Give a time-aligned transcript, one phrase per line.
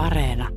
[0.00, 0.48] Areena.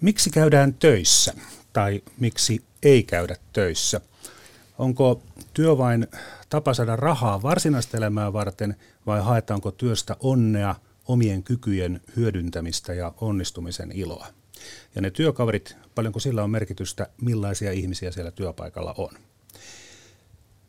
[0.00, 1.34] Miksi käydään töissä
[1.72, 4.00] tai miksi ei käydä töissä?
[4.78, 5.22] Onko
[5.54, 6.06] työ vain
[6.48, 8.76] tapa saada rahaa varsinaista elämää varten
[9.06, 10.74] vai haetaanko työstä onnea,
[11.08, 14.26] omien kykyjen hyödyntämistä ja onnistumisen iloa?
[14.94, 19.10] Ja ne työkaverit, paljonko sillä on merkitystä, millaisia ihmisiä siellä työpaikalla on?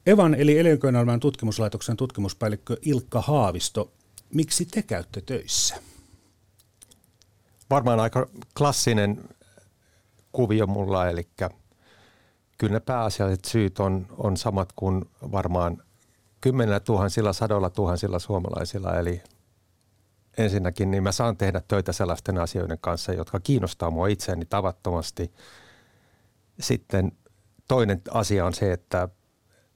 [0.06, 3.92] Evan eli Elinkeinoelämän tutkimuslaitoksen tutkimuspäällikkö Ilkka Haavisto,
[4.34, 5.76] miksi te käytte töissä?
[7.70, 9.24] Varmaan aika klassinen
[10.32, 11.28] kuvio mulla, eli
[12.58, 15.84] kyllä ne pääasialliset syyt on, on samat kuin varmaan
[16.42, 19.00] kymmenellä tuhansilla, sadoilla tuhansilla suomalaisilla.
[19.00, 19.22] Eli
[20.38, 25.32] ensinnäkin niin mä saan tehdä töitä sellaisten asioiden kanssa, jotka kiinnostaa mua itseäni tavattomasti.
[26.60, 27.12] Sitten
[27.68, 29.10] toinen asia on se, että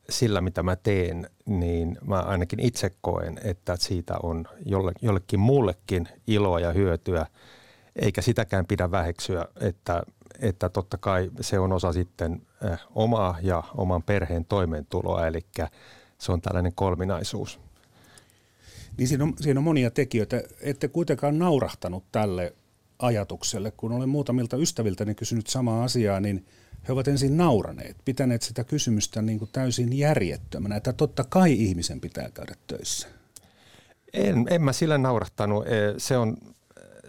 [0.09, 6.07] sillä mitä mä teen, niin mä ainakin itse koen, että siitä on jolle, jollekin muullekin
[6.27, 7.25] iloa ja hyötyä,
[7.95, 10.03] eikä sitäkään pidä väheksyä, että,
[10.39, 15.45] että totta kai se on osa sitten äh, omaa ja oman perheen toimeentuloa, eli
[16.17, 17.66] se on tällainen kolminaisuus.
[18.97, 20.43] Niin siinä on, siinä on monia tekijöitä.
[20.61, 22.53] Ette kuitenkaan naurahtanut tälle
[22.99, 23.71] ajatukselle.
[23.71, 26.45] Kun olen muutamilta ystäviltäni kysynyt samaa asiaa, niin
[26.87, 32.01] he ovat ensin nauraneet, pitäneet sitä kysymystä niin kuin täysin järjettömänä, että totta kai ihmisen
[32.01, 33.07] pitää käydä töissä.
[34.13, 35.67] En, en mä sillä naurahtanut.
[35.67, 36.37] E, se on,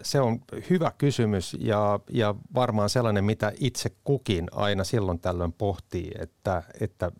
[0.01, 6.11] se on hyvä kysymys ja, ja varmaan sellainen, mitä itse kukin aina silloin tällöin pohtii,
[6.19, 7.11] että, että,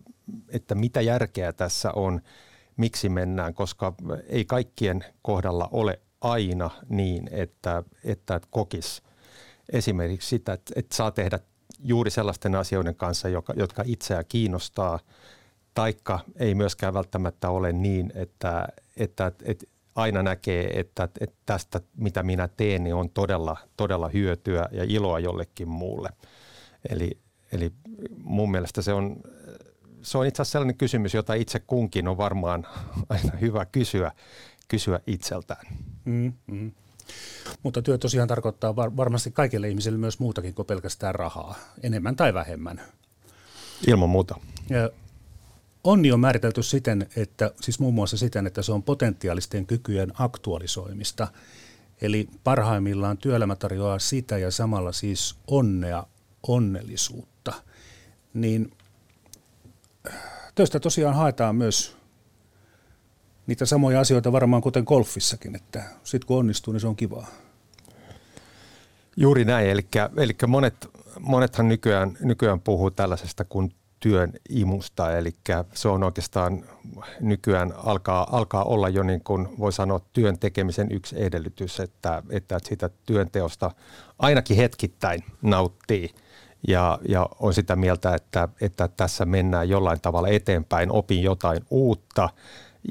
[0.50, 2.22] että mitä järkeä tässä on–
[2.80, 3.94] miksi mennään, koska
[4.28, 9.04] ei kaikkien kohdalla ole aina niin, että, että kokis
[9.74, 11.40] esimerkiksi sitä, että, että saa tehdä
[11.80, 15.00] juuri sellaisten asioiden kanssa, joka, jotka itseä kiinnostaa,
[15.74, 22.24] taikka ei myöskään välttämättä ole niin, että, että, että aina näkee, että, että tästä mitä
[22.24, 26.10] minä teen, niin on todella, todella hyötyä ja iloa jollekin muulle.
[26.90, 27.12] Eli,
[27.52, 27.72] eli
[28.18, 29.16] mun mielestä se on
[30.02, 32.68] se on itse asiassa sellainen kysymys, jota itse kunkin on varmaan
[33.10, 34.12] aina hyvä kysyä,
[34.68, 35.66] kysyä itseltään.
[36.06, 36.72] Mm, mm.
[37.64, 42.34] Mutta työ tosiaan tarkoittaa var- varmasti kaikille ihmisille myös muutakin kuin pelkästään rahaa, enemmän tai
[42.34, 42.82] vähemmän.
[43.88, 44.40] Ilman muuta.
[44.70, 44.90] Ja
[45.84, 51.28] onni on määritelty siten, että siis muun muassa siten, että se on potentiaalisten kykyjen aktualisoimista.
[52.02, 56.04] Eli parhaimmillaan työelämä tarjoaa sitä ja samalla siis onnea,
[56.48, 57.54] onnellisuutta.
[58.34, 58.72] Niin
[60.56, 61.98] töistä tosiaan haetaan myös
[63.48, 67.28] niitä samoja asioita varmaan kuten golfissakin, että sitten kun onnistuu, niin se on kivaa.
[69.18, 70.90] Juuri näin, eli, eli monet,
[71.20, 75.36] monethan nykyään, nykyään puhuu tällaisesta kuin työn imusta, eli
[75.74, 76.66] se on oikeastaan
[77.20, 82.60] nykyään alkaa, alkaa olla jo niin kuin voi sanoa työn tekemisen yksi edellytys, että, että
[82.64, 83.72] sitä työnteosta
[84.20, 86.10] ainakin hetkittäin nauttii–
[86.68, 92.30] ja, ja on sitä mieltä, että, että tässä mennään jollain tavalla eteenpäin, opin jotain uutta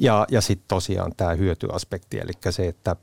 [0.01, 2.97] ja, ja sitten tosiaan tämä hyötyaspekti, eli se, että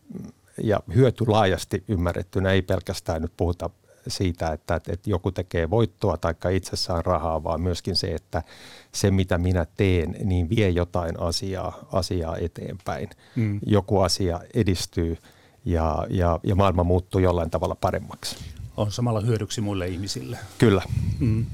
[0.64, 3.70] ja hyöty laajasti ymmärrettynä ei pelkästään nyt puhuta
[4.08, 8.44] siitä, että, että joku tekee voittoa tai itsessään rahaa, vaan myöskin se, että
[8.92, 13.10] se mitä minä teen, niin vie jotain asiaa, asiaa eteenpäin.
[13.36, 13.60] Mm.
[13.66, 15.18] Joku asia edistyy
[15.66, 18.36] ja, ja, ja maailma muuttuu jollain tavalla paremmaksi
[18.78, 20.38] on samalla hyödyksi muille ihmisille.
[20.58, 20.82] Kyllä.
[21.20, 21.46] Mm.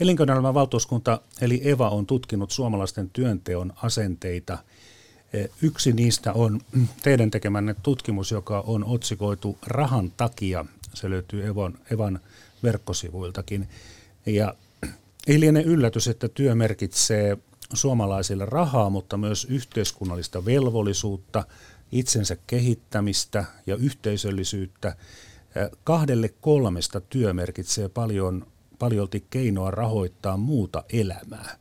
[0.00, 4.58] Elinkeinoelämän valtuuskunta eli EVA on tutkinut suomalaisten työnteon asenteita.
[5.32, 6.60] E, yksi niistä on
[7.02, 10.64] teidän tekemänne tutkimus, joka on otsikoitu Rahan takia.
[10.94, 12.20] Se löytyy Evan, Evan
[12.62, 13.68] verkkosivuiltakin.
[14.26, 14.54] Ja
[15.26, 17.38] ei liene yllätys, että työ merkitsee
[17.72, 21.44] suomalaisille rahaa, mutta myös yhteiskunnallista velvollisuutta,
[21.92, 24.96] itsensä kehittämistä ja yhteisöllisyyttä–
[25.84, 28.46] Kahdelle kolmesta työ merkitsee paljon,
[28.78, 31.56] paljolti keinoa rahoittaa muuta elämää.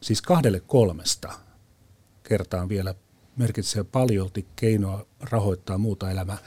[0.00, 1.32] Siis kahdelle kolmesta
[2.22, 2.94] kertaan vielä
[3.36, 6.38] merkitsee paljolti keinoa rahoittaa muuta elämää.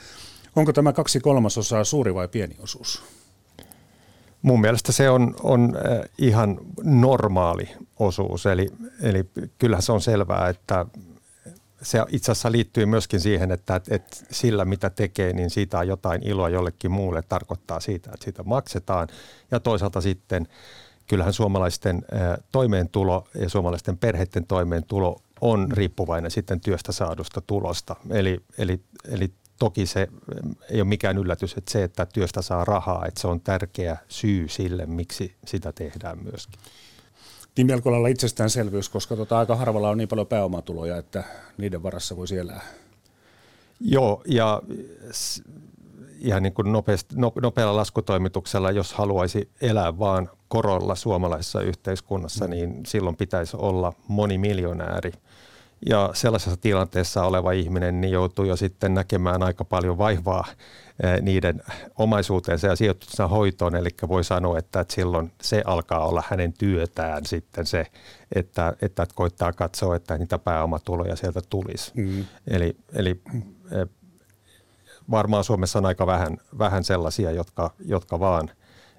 [0.56, 3.02] Onko tämä kaksi kolmasosaa suuri vai pieni osuus?
[4.42, 5.72] Mun mielestä se on, on
[6.18, 7.68] ihan normaali
[7.98, 8.68] osuus, eli,
[9.00, 10.86] eli kyllähän se on selvää, että
[11.82, 16.28] se itse asiassa liittyy myöskin siihen, että, että sillä mitä tekee, niin siitä on jotain
[16.28, 19.08] iloa jollekin muulle, tarkoittaa siitä, että siitä maksetaan.
[19.50, 20.48] Ja toisaalta sitten
[21.06, 22.02] kyllähän suomalaisten
[22.52, 27.96] toimeentulo ja suomalaisten perheiden toimeentulo on riippuvainen sitten työstä saadusta tulosta.
[28.10, 30.08] Eli, eli, eli toki se
[30.70, 34.48] ei ole mikään yllätys, että se, että työstä saa rahaa, että se on tärkeä syy
[34.48, 36.60] sille, miksi sitä tehdään myöskin.
[37.56, 41.24] Niin melko lailla itsestäänselvyys, koska tota, aika harvalla on niin paljon pääomatuloja, että
[41.58, 42.60] niiden varassa voisi elää.
[43.80, 44.62] Joo, ja
[46.18, 52.50] ihan niin kuin nopeasti, nopealla laskutoimituksella, jos haluaisi elää vaan korolla suomalaisessa yhteiskunnassa, mm.
[52.50, 55.12] niin silloin pitäisi olla monimiljonääri.
[55.88, 60.44] Ja sellaisessa tilanteessa oleva ihminen niin joutuu jo sitten näkemään aika paljon vaivaa
[61.20, 61.62] niiden
[61.98, 63.76] omaisuuteensa ja sijoituksensa hoitoon.
[63.76, 67.86] Eli voi sanoa, että, että silloin se alkaa olla hänen työtään sitten se,
[68.34, 71.92] että, että koittaa katsoa, että niitä pääomatuloja sieltä tulisi.
[71.94, 72.24] Mm.
[72.48, 73.20] Eli, eli
[75.10, 78.50] varmaan Suomessa on aika vähän, vähän sellaisia, jotka, jotka vaan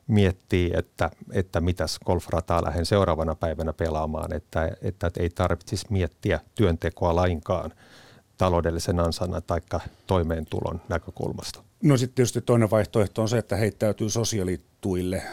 [0.07, 7.15] miettii, että, että mitäs golfrataa lähden seuraavana päivänä pelaamaan, että, että ei tarvitsisi miettiä työntekoa
[7.15, 7.71] lainkaan
[8.37, 9.61] taloudellisen ansana tai
[10.07, 11.63] toimeentulon näkökulmasta.
[11.83, 15.23] No sitten tietysti toinen vaihtoehto on se, että heittäytyy sosiaalituille.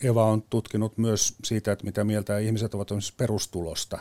[0.00, 3.98] Eva on tutkinut myös siitä, että mitä mieltä ihmiset ovat perustulosta,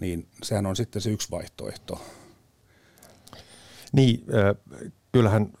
[0.00, 2.00] niin sehän on sitten se yksi vaihtoehto.
[3.92, 4.24] Niin,
[5.12, 5.52] kyllähän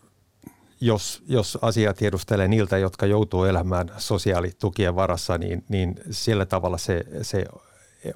[0.80, 7.04] jos, jos asia tiedustelee niiltä, jotka joutuu elämään sosiaalitukien varassa, niin, niin sillä tavalla se,
[7.22, 7.44] se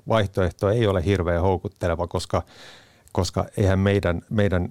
[0.09, 2.43] vaihtoehto ei ole hirveän houkutteleva, koska,
[3.13, 4.69] koska eihän meidän, meidän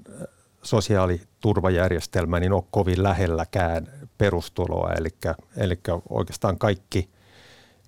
[0.64, 3.88] sosiaaliturvajärjestelmä niin ole kovin lähelläkään
[4.18, 4.94] perustuloa.
[4.94, 5.10] Eli,
[5.58, 5.80] eli
[6.10, 7.10] oikeastaan kaikki,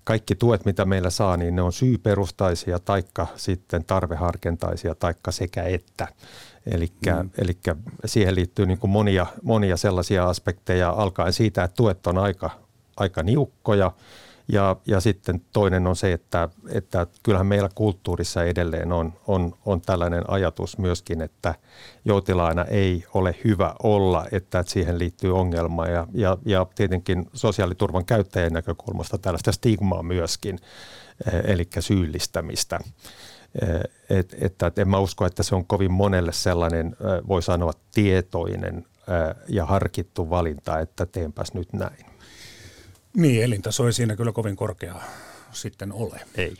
[0.04, 6.08] kaikki tuet, mitä meillä saa, niin ne on syyperustaisia taikka sitten tarveharkentaisia taikka sekä että.
[6.66, 7.30] Eli mm.
[8.04, 12.50] siihen liittyy niin kuin monia, monia sellaisia aspekteja alkaen siitä, että tuet on aika,
[12.96, 13.92] aika niukkoja
[14.52, 19.80] ja, ja sitten toinen on se, että, että kyllähän meillä kulttuurissa edelleen on, on, on
[19.80, 21.54] tällainen ajatus myöskin, että
[22.04, 28.04] joutilaana ei ole hyvä olla, että, että siihen liittyy ongelma ja, ja, ja tietenkin sosiaaliturvan
[28.04, 30.58] käyttäjän näkökulmasta tällaista stigmaa myöskin,
[31.26, 32.80] eh, eli syyllistämistä.
[33.62, 36.96] Eh, et, että, että en mä usko, että se on kovin monelle sellainen,
[37.28, 38.86] voi sanoa, tietoinen
[39.48, 42.06] ja harkittu valinta, että teenpäs nyt näin.
[43.16, 44.94] Niin, elintaso ei siinä kyllä kovin korkea
[45.52, 46.20] sitten ole.
[46.34, 46.56] Ei.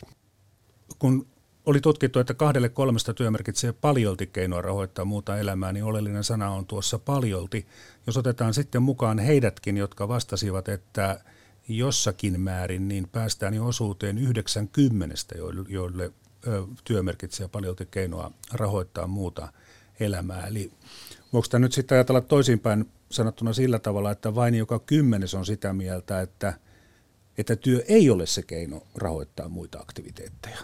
[0.99, 1.27] Kun
[1.65, 6.49] oli tutkittu, että kahdelle kolmesta työ merkitsee paljolti keinoa rahoittaa muuta elämää, niin oleellinen sana
[6.49, 7.67] on tuossa paljolti.
[8.07, 11.19] Jos otetaan sitten mukaan heidätkin, jotka vastasivat, että
[11.67, 16.11] jossakin määrin, niin päästään jo osuuteen 90, joille, joille
[16.83, 19.47] työ merkitsee paljolti keinoa rahoittaa muuta
[19.99, 20.47] elämää.
[20.47, 20.71] Eli
[21.33, 25.73] voiko tämä nyt sitten ajatella toisinpäin sanottuna sillä tavalla, että vain joka kymmenes on sitä
[25.73, 26.53] mieltä, että,
[27.37, 30.57] että työ ei ole se keino rahoittaa muita aktiviteetteja.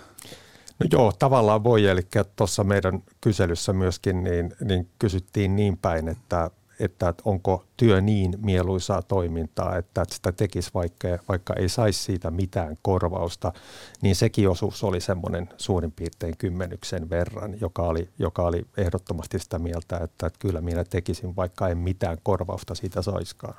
[0.80, 1.86] No joo, tavallaan voi.
[1.86, 2.02] Eli
[2.36, 9.02] tuossa meidän kyselyssä myöskin niin, niin kysyttiin niin päin, että että onko työ niin mieluisaa
[9.02, 13.54] toimintaa, että sitä tekisi vaikka, vaikka ei saisi siitä mitään korvausta,
[14.02, 19.60] niin sekin osuus oli semmoinen suurin piirtein kymmenyksen verran, joka oli, joka oli ehdottomasti sitä
[19.60, 23.56] mieltä, että, että kyllä minä tekisin, vaikka en mitään korvausta siitä saiskaan.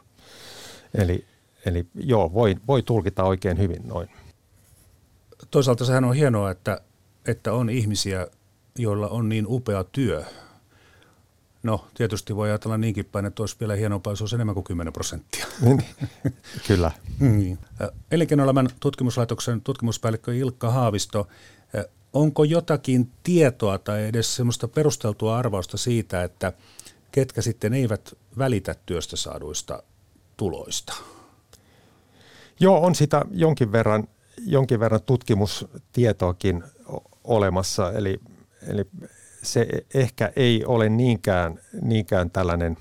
[0.95, 1.25] Eli,
[1.67, 4.09] eli joo, voi, voi tulkita oikein hyvin noin.
[5.51, 6.81] Toisaalta sehän on hienoa, että,
[7.27, 8.27] että on ihmisiä,
[8.79, 10.25] joilla on niin upea työ,
[11.65, 14.93] No, tietysti voi ajatella niinkin päin, että olisi vielä hienompaa, jos olisi enemmän kuin 10
[14.93, 15.47] prosenttia.
[15.61, 15.85] Niin.
[16.67, 16.91] Kyllä.
[17.21, 17.59] Niin.
[18.11, 21.29] Elinkeinoelämän tutkimuslaitoksen tutkimuspäällikkö Ilkka Haavisto,
[22.13, 26.53] onko jotakin tietoa tai edes semmoista perusteltua arvausta siitä, että
[27.13, 29.83] ketkä sitten eivät välitä työstä saaduista
[30.37, 30.95] tuloista?
[32.61, 34.09] Joo, on sitä jonkin verran,
[34.47, 36.65] jonkin verran tutkimustietoakin
[37.25, 37.93] olemassa.
[37.93, 38.21] Eli,
[38.67, 38.87] eli
[39.45, 42.77] se ehkä ei ole niinkään, niinkään tällainen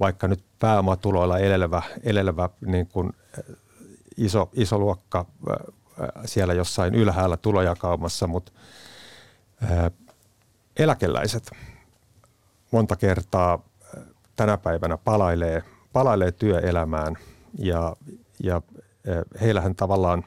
[0.00, 3.12] vaikka nyt pääomatuloilla elelevä, elelevä niin kuin
[4.16, 5.26] iso, iso luokka
[6.24, 8.52] siellä jossain ylhäällä tulojakaumassa, mutta
[10.76, 11.50] eläkeläiset
[12.70, 13.68] monta kertaa
[14.36, 17.16] tänä päivänä palailee, palailee työelämään
[17.58, 17.96] ja,
[18.42, 18.62] ja
[19.40, 20.24] heillähän tavallaan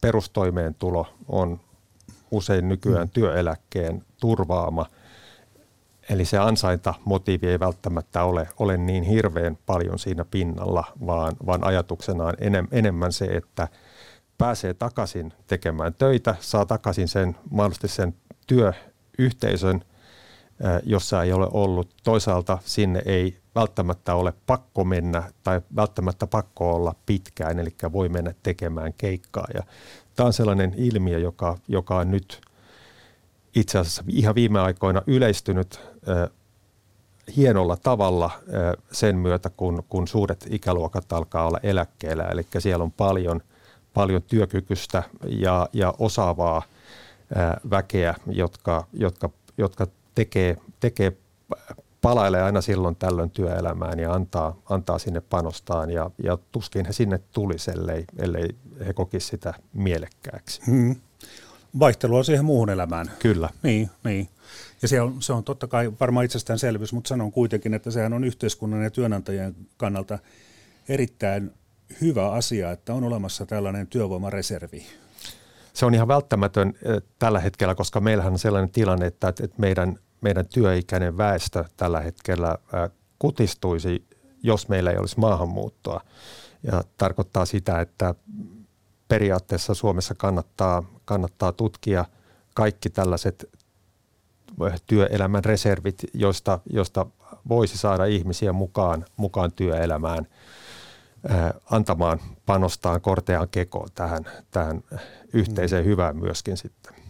[0.00, 1.60] perustoimeentulo on
[2.30, 3.10] usein nykyään mm.
[3.10, 4.86] työeläkkeen turvaama.
[6.10, 12.24] Eli se ansaintamotiivi ei välttämättä ole, ole niin hirveän paljon siinä pinnalla, vaan, vaan ajatuksena
[12.24, 13.68] on enem, enemmän se, että
[14.38, 18.14] pääsee takaisin tekemään töitä, saa takaisin sen mahdollisesti sen
[18.46, 19.84] työyhteisön,
[20.82, 21.94] jossa ei ole ollut.
[22.04, 28.34] Toisaalta sinne ei välttämättä ole pakko mennä tai välttämättä pakko olla pitkään, eli voi mennä
[28.42, 29.46] tekemään keikkaa.
[29.54, 29.62] Ja
[30.16, 32.40] tämä on sellainen ilmiö, joka, joka on nyt
[33.54, 36.30] itse asiassa ihan viime aikoina yleistynyt äh,
[37.36, 42.24] hienolla tavalla äh, sen myötä, kun, kun suuret ikäluokat alkaa olla eläkkeellä.
[42.24, 43.40] Eli siellä on paljon,
[43.94, 46.62] paljon työkykystä ja, ja osaavaa
[47.70, 51.12] väkeä, jotka, jotka, jotka tekee, tekee
[52.08, 57.20] palailee aina silloin tällöin työelämään ja antaa, antaa sinne panostaan ja, ja tuskin he sinne
[57.32, 58.48] tulisi, ellei, ellei
[58.86, 60.62] he kokisi sitä mielekkääksi.
[60.66, 60.96] Hmm.
[61.78, 63.10] Vaihtelua siihen muuhun elämään.
[63.18, 63.48] Kyllä.
[63.62, 64.28] Niin, niin.
[64.82, 68.24] Ja se on, se on totta kai varmaan itsestäänselvyys, mutta sanon kuitenkin, että sehän on
[68.24, 70.18] yhteiskunnan ja työnantajien kannalta
[70.88, 71.52] erittäin
[72.00, 74.86] hyvä asia, että on olemassa tällainen työvoimareservi.
[75.72, 79.98] Se on ihan välttämätön eh, tällä hetkellä, koska meillähän on sellainen tilanne, että, että meidän,
[80.26, 82.58] meidän työikäinen väestö tällä hetkellä
[83.18, 84.06] kutistuisi,
[84.42, 86.00] jos meillä ei olisi maahanmuuttoa.
[86.62, 88.14] Ja tarkoittaa sitä, että
[89.08, 92.04] periaatteessa Suomessa kannattaa, kannattaa tutkia
[92.54, 93.50] kaikki tällaiset
[94.66, 97.06] eh, työelämän reservit, joista, joista
[97.48, 100.26] voisi saada ihmisiä mukaan, mukaan työelämään–
[101.70, 104.82] antamaan panostaan korteaan kekoon tähän, tähän
[105.32, 105.88] yhteiseen mm.
[105.88, 107.05] hyvään myöskin sitten.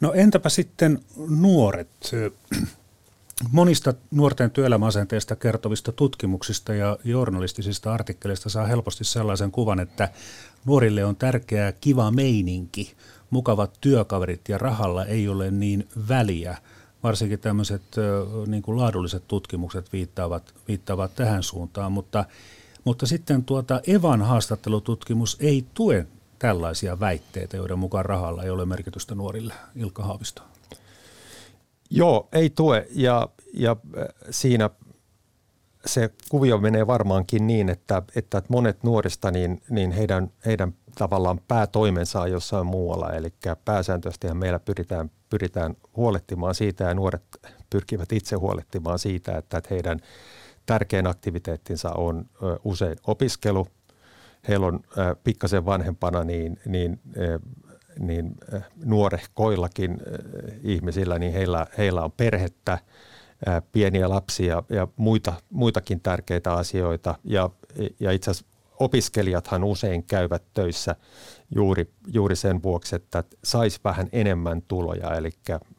[0.00, 1.88] No entäpä sitten nuoret?
[3.52, 10.08] Monista nuorten työelämäasenteista kertovista tutkimuksista ja journalistisista artikkeleista saa helposti sellaisen kuvan, että
[10.64, 12.94] nuorille on tärkeää kiva meininki,
[13.30, 16.56] mukavat työkaverit ja rahalla ei ole niin väliä.
[17.02, 17.82] Varsinkin tämmöiset
[18.46, 22.24] niin kuin laadulliset tutkimukset viittaavat, viittaavat tähän suuntaan, mutta
[22.84, 26.06] mutta sitten tuota Evan haastattelututkimus ei tue
[26.38, 29.54] tällaisia väitteitä, joiden mukaan rahalla ei ole merkitystä nuorille.
[29.76, 30.42] Ilkka Haavisto.
[31.90, 34.70] Joo, ei tue ja, ja äh, siinä
[35.86, 42.20] se kuvio menee varmaankin niin, että, että monet nuorista, niin, niin heidän, heidän tavallaan päätoimensa
[42.20, 43.12] on jossain muualla.
[43.12, 43.28] Eli
[43.64, 47.22] pääsääntöisesti meillä pyritään, pyritään huolehtimaan siitä ja nuoret
[47.70, 50.00] pyrkivät itse huolehtimaan siitä, että heidän
[50.66, 52.26] tärkein aktiviteettinsa on
[52.64, 53.66] usein opiskelu.
[54.48, 54.80] Heillä on
[55.24, 57.00] pikkasen vanhempana niin, niin,
[57.98, 58.34] niin
[58.84, 59.98] nuorehkoillakin
[60.62, 62.78] ihmisillä, niin heillä, heillä on perhettä,
[63.72, 67.14] pieniä lapsia ja muita, muitakin tärkeitä asioita.
[67.24, 67.50] Ja,
[68.00, 70.96] ja itse asiassa opiskelijathan usein käyvät töissä
[71.54, 75.14] juuri, juuri sen vuoksi, että saisi vähän enemmän tuloja.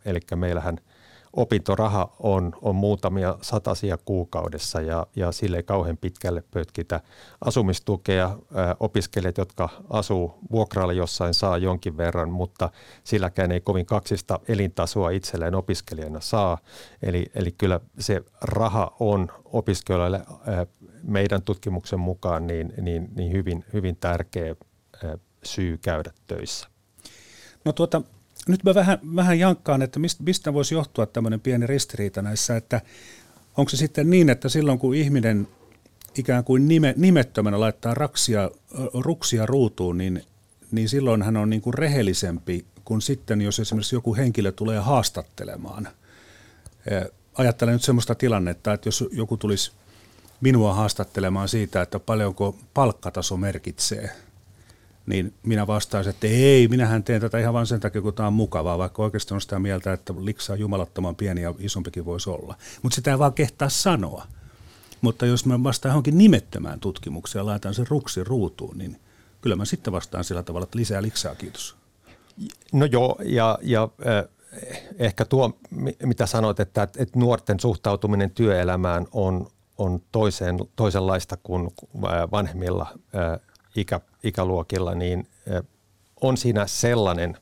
[0.06, 0.78] Eli meillähän–
[1.34, 7.02] opintoraha on, on muutamia satasia kuukaudessa ja, ja sille ei kauhean pitkälle pötkitä.
[7.46, 12.70] Asumistukea ää, opiskelijat, jotka asuu vuokralla jossain, saa jonkin verran, mutta
[13.04, 16.58] silläkään ei kovin kaksista elintasoa itselleen opiskelijana saa.
[17.04, 20.66] Eli, eli kyllä se raha on opiskelijoille ää,
[21.04, 24.56] meidän tutkimuksen mukaan niin, niin, niin hyvin, hyvin tärkeä
[25.04, 26.68] ää, syy käydä töissä.
[27.66, 28.02] No tuota,
[28.48, 32.82] nyt mä vähän, vähän jankkaan, että mistä, voisi johtua tämmöinen pieni ristiriita näissä, että
[33.58, 35.48] onko se sitten niin, että silloin kun ihminen
[36.18, 38.52] ikään kuin nime, nimettömänä laittaa raksia,
[38.94, 40.24] ruksia ruutuun, niin,
[40.72, 45.88] niin silloin hän on niin kuin rehellisempi kuin sitten, jos esimerkiksi joku henkilö tulee haastattelemaan.
[47.34, 49.72] Ajattelen nyt semmoista tilannetta, että jos joku tulisi
[50.42, 54.10] minua haastattelemaan siitä, että paljonko palkkataso merkitsee–
[55.08, 58.34] niin minä vastaisin, että ei, minähän teen tätä ihan vain sen takia, kun tämä on
[58.34, 62.56] mukavaa, vaikka oikeasti on sitä mieltä, että liksaa jumalattoman pieni ja isompikin voisi olla.
[62.82, 64.26] Mutta sitä ei vaan kehtaa sanoa.
[65.02, 69.00] Mutta jos mä vastaan johonkin nimettömään tutkimukseen ja laitan sen ruksi ruutuun, niin
[69.42, 71.76] kyllä mä sitten vastaan sillä tavalla, että lisää liksaa, kiitos.
[72.74, 74.30] No joo, ja, ja eh,
[75.00, 75.58] ehkä tuo,
[76.04, 79.48] mitä sanoit, että, että nuorten suhtautuminen työelämään on,
[79.78, 81.70] on toiseen, toisenlaista kuin
[82.32, 82.88] vanhemmilla
[83.78, 85.28] ikä, ikäluokilla, niin
[86.22, 87.38] on siinä sellainen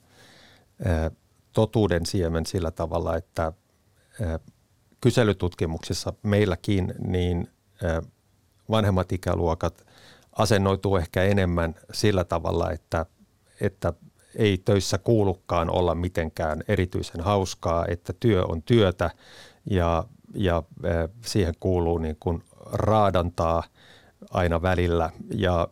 [1.54, 3.54] totuuden siemen sillä tavalla, että
[5.02, 7.50] kyselytutkimuksissa meilläkin niin
[8.70, 9.86] vanhemmat ikäluokat
[10.32, 13.06] asennoituu ehkä enemmän sillä tavalla, että,
[13.62, 13.94] että
[14.36, 19.12] ei töissä kuulukaan olla mitenkään erityisen hauskaa, että työ on työtä
[19.70, 20.64] ja, ja
[21.22, 23.64] siihen kuuluu niin kuin raadantaa
[24.32, 25.68] aina välillä ja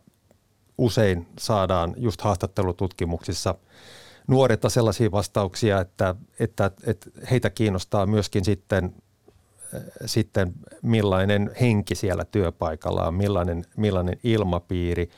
[0.77, 3.55] usein saadaan just haastattelututkimuksissa
[4.27, 8.95] nuorilta sellaisia vastauksia, että, että, että heitä kiinnostaa myöskin sitten,
[10.05, 15.09] sitten millainen henki siellä työpaikalla on, millainen, millainen ilmapiiri,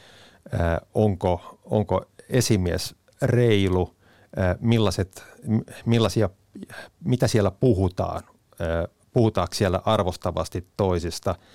[0.93, 3.95] onko, onko esimies reilu,
[4.59, 5.23] millaiset,
[5.85, 6.29] millaisia,
[7.03, 8.23] mitä siellä puhutaan,
[9.13, 11.35] puhutaanko siellä arvostavasti toisista–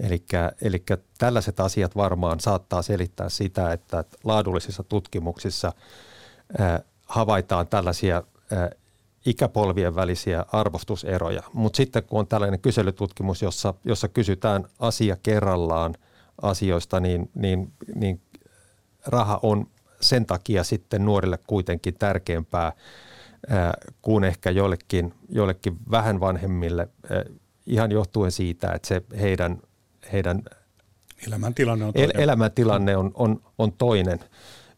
[0.00, 0.84] Eli
[1.18, 5.72] tällaiset asiat varmaan saattaa selittää sitä, että laadullisissa tutkimuksissa
[7.06, 8.22] havaitaan tällaisia
[9.26, 11.42] ikäpolvien välisiä arvostuseroja.
[11.52, 15.94] Mutta sitten kun on tällainen kyselytutkimus, jossa, jossa kysytään asia kerrallaan
[16.42, 18.20] asioista, niin, niin, niin
[19.06, 19.66] raha on
[20.00, 22.72] sen takia sitten nuorille kuitenkin tärkeämpää
[24.02, 26.88] kuin ehkä joillekin, joillekin vähän vanhemmille
[27.66, 29.62] ihan johtuen siitä, että se heidän,
[30.12, 30.42] heidän
[31.26, 32.16] elämäntilanne on toinen.
[32.16, 34.20] El, elämäntilanne on, on, on toinen.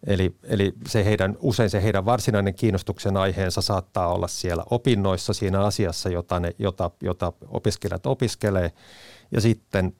[0.06, 5.60] Eli, eli se heidän, usein se heidän varsinainen kiinnostuksen aiheensa saattaa olla siellä opinnoissa siinä
[5.60, 8.72] asiassa, jota, ne, jota, jota opiskelijat opiskelee.
[9.30, 9.92] Ja sitten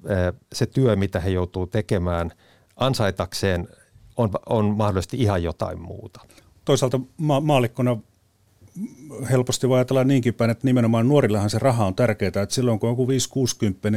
[0.53, 2.33] se työ, mitä he joutuu tekemään
[2.77, 3.69] ansaitakseen,
[4.17, 6.21] on, on mahdollisesti ihan jotain muuta.
[6.65, 7.97] Toisaalta ma- maalikkona
[9.31, 12.89] helposti voi ajatella niinkin päin, että nimenomaan nuorillahan se raha on tärkeää, että silloin kun
[12.89, 13.07] on joku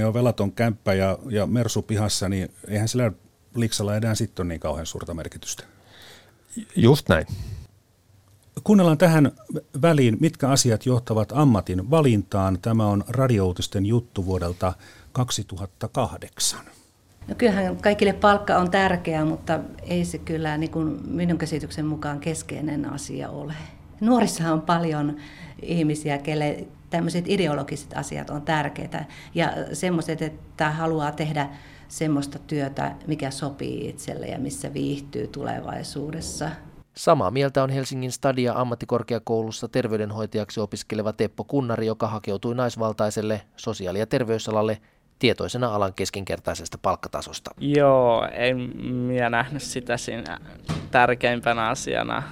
[0.03, 3.11] 5-60 on velaton kämppä ja, ja mersu pihassa, niin eihän sillä
[3.55, 5.63] liksalla enää sitten ole niin kauhean suurta merkitystä.
[6.75, 7.27] Just näin.
[8.63, 9.31] Kuunnellaan tähän
[9.81, 12.59] väliin, mitkä asiat johtavat ammatin valintaan.
[12.61, 14.73] Tämä on radiouutisten juttu vuodelta
[15.11, 16.59] 2008.
[17.27, 22.19] No kyllähän kaikille palkka on tärkeää, mutta ei se kyllä niin kuin minun käsityksen mukaan
[22.19, 23.53] keskeinen asia ole.
[24.01, 25.17] Nuorissahan on paljon
[25.61, 29.05] ihmisiä, kelle tämmöiset ideologiset asiat on tärkeitä
[29.35, 31.49] ja semmoiset, että haluaa tehdä
[31.87, 36.49] semmoista työtä, mikä sopii itselle ja missä viihtyy tulevaisuudessa.
[36.95, 44.07] Samaa mieltä on Helsingin Stadia ammattikorkeakoulussa terveydenhoitajaksi opiskeleva Teppo Kunnari, joka hakeutui naisvaltaiselle sosiaali- ja
[44.07, 44.77] terveysalalle
[45.19, 47.51] tietoisena alan keskinkertaisesta palkkatasosta.
[47.57, 50.39] Joo, en minä nähnyt sitä siinä
[50.91, 52.23] tärkeimpänä asiana,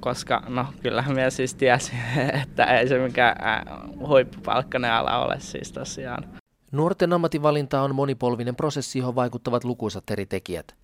[0.00, 1.98] koska no kyllähän minä siis tiesin,
[2.42, 3.66] että ei se mikään
[4.06, 6.24] huippupalkkainen ala ole siis tosiaan.
[6.72, 10.74] Nuorten ammattivalinta on monipolvinen prosessi, johon vaikuttavat lukuisat eri tekijät.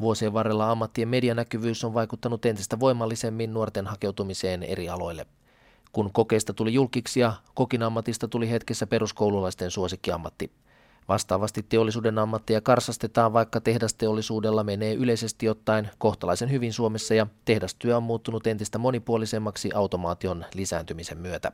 [0.00, 5.26] Vuosien varrella ammattien medianäkyvyys on vaikuttanut entistä voimallisemmin nuorten hakeutumiseen eri aloille.
[5.92, 10.50] Kun kokeista tuli julkiksia, kokin ammatista tuli hetkessä peruskoululaisten suosikkiammatti.
[11.08, 18.02] Vastaavasti teollisuuden ammattia karsastetaan, vaikka tehdasteollisuudella menee yleisesti ottaen kohtalaisen hyvin Suomessa ja tehdastyö on
[18.02, 21.52] muuttunut entistä monipuolisemmaksi automaation lisääntymisen myötä.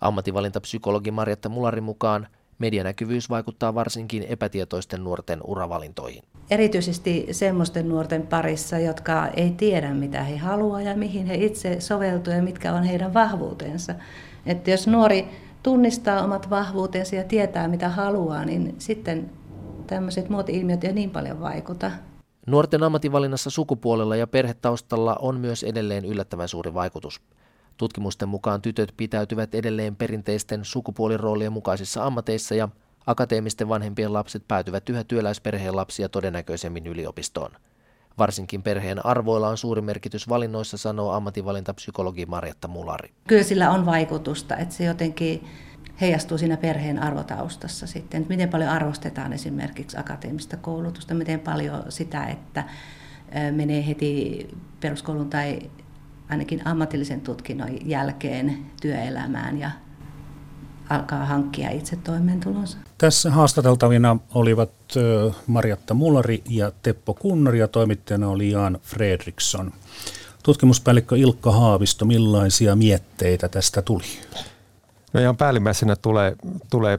[0.00, 2.26] Ammattivalintapsykologi Marjatta Mularin mukaan
[2.58, 6.22] medianäkyvyys vaikuttaa varsinkin epätietoisten nuorten uravalintoihin.
[6.50, 12.36] Erityisesti semmoisten nuorten parissa, jotka ei tiedä mitä he haluavat ja mihin he itse soveltuvat
[12.36, 13.94] ja mitkä on heidän vahvuutensa.
[14.46, 15.28] Että jos nuori
[15.66, 19.30] tunnistaa omat vahvuutensa ja tietää mitä haluaa, niin sitten
[19.86, 21.90] tämmöiset muoti-ilmiöt ei niin paljon vaikuta.
[22.46, 27.20] Nuorten ammatinvalinnassa sukupuolella ja perhetaustalla on myös edelleen yllättävän suuri vaikutus.
[27.76, 32.68] Tutkimusten mukaan tytöt pitäytyvät edelleen perinteisten sukupuoliroolien mukaisissa ammateissa ja
[33.06, 37.50] akateemisten vanhempien lapset päätyvät yhä työläisperheen lapsia todennäköisemmin yliopistoon.
[38.18, 43.10] Varsinkin perheen arvoilla on suuri merkitys valinnoissa, sanoo ammatinvalintapsykologi Marjatta Mulari.
[43.28, 45.44] Kyllä sillä on vaikutusta, että se jotenkin
[46.00, 48.22] heijastuu siinä perheen arvotaustassa sitten.
[48.22, 52.64] Että miten paljon arvostetaan esimerkiksi akateemista koulutusta, miten paljon sitä, että
[53.52, 54.48] menee heti
[54.80, 55.58] peruskoulun tai
[56.28, 59.70] ainakin ammatillisen tutkinnon jälkeen työelämään ja
[60.88, 62.78] alkaa hankkia itse toimeentulonsa.
[62.98, 64.70] Tässä haastateltavina olivat
[65.46, 69.72] Marjatta Mulari ja Teppo Kunnari ja toimittajana oli Jan Fredriksson.
[70.42, 74.04] Tutkimuspäällikkö Ilkka Haavisto, millaisia mietteitä tästä tuli?
[75.12, 76.36] No ihan päällimmäisenä tulee,
[76.70, 76.98] tulee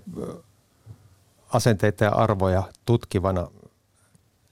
[1.50, 3.48] asenteita ja arvoja tutkivana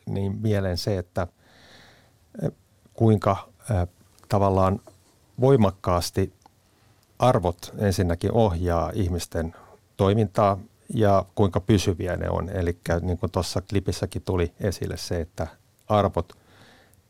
[0.06, 1.28] niin mieleen se, että
[2.93, 3.50] kuinka
[4.30, 4.80] tavallaan
[5.39, 6.34] voimakkaasti
[7.19, 9.56] arvot ensinnäkin ohjaa ihmisten
[9.97, 10.58] toimintaa
[10.93, 12.49] ja kuinka pysyviä ne on.
[12.49, 15.47] Eli niin kuin tuossa klipissäkin tuli esille se, että
[15.88, 16.34] arvot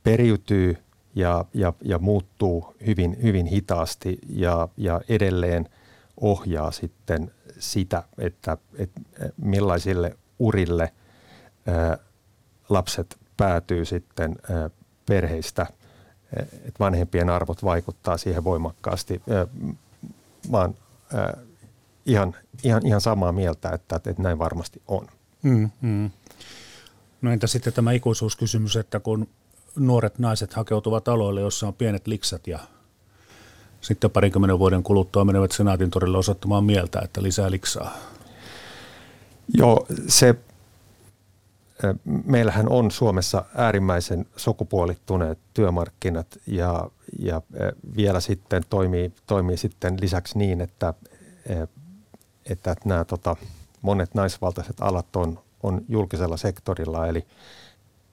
[0.04, 0.78] periytyy
[1.15, 5.70] ja, ja, ja muuttuu hyvin, hyvin hitaasti ja, ja edelleen
[6.22, 9.02] ohjaa sitten sitä, että, että
[9.38, 10.94] millaisille urille
[11.68, 11.98] ää,
[12.70, 14.70] lapset päätyy sitten ää,
[15.06, 15.68] perheistä–
[16.36, 19.22] että vanhempien arvot vaikuttaa siihen voimakkaasti.
[20.50, 20.76] Mä oon
[22.06, 25.08] ihan, ihan, ihan samaa mieltä, että, että näin varmasti on.
[25.44, 26.12] Mm, mm.
[27.22, 29.28] No entä sitten tämä ikuisuuskysymys, että kun
[29.76, 32.60] nuoret naiset hakeutuvat aloille, jossa on pienet liksat ja
[33.82, 37.98] sitten parikymmenen vuoden kuluttua menevät senaatin torille osoittamaan mieltä, että lisää liksaa.
[39.54, 40.36] Joo, se
[42.26, 47.42] meillähän on Suomessa äärimmäisen sukupuolittuneet työmarkkinat ja, ja
[47.96, 50.94] vielä sitten toimii, toimii sitten lisäksi niin, että,
[52.46, 53.36] että nämä tota,
[53.82, 57.08] monet naisvaltaiset alat on, on julkisella sektorilla.
[57.08, 57.26] Eli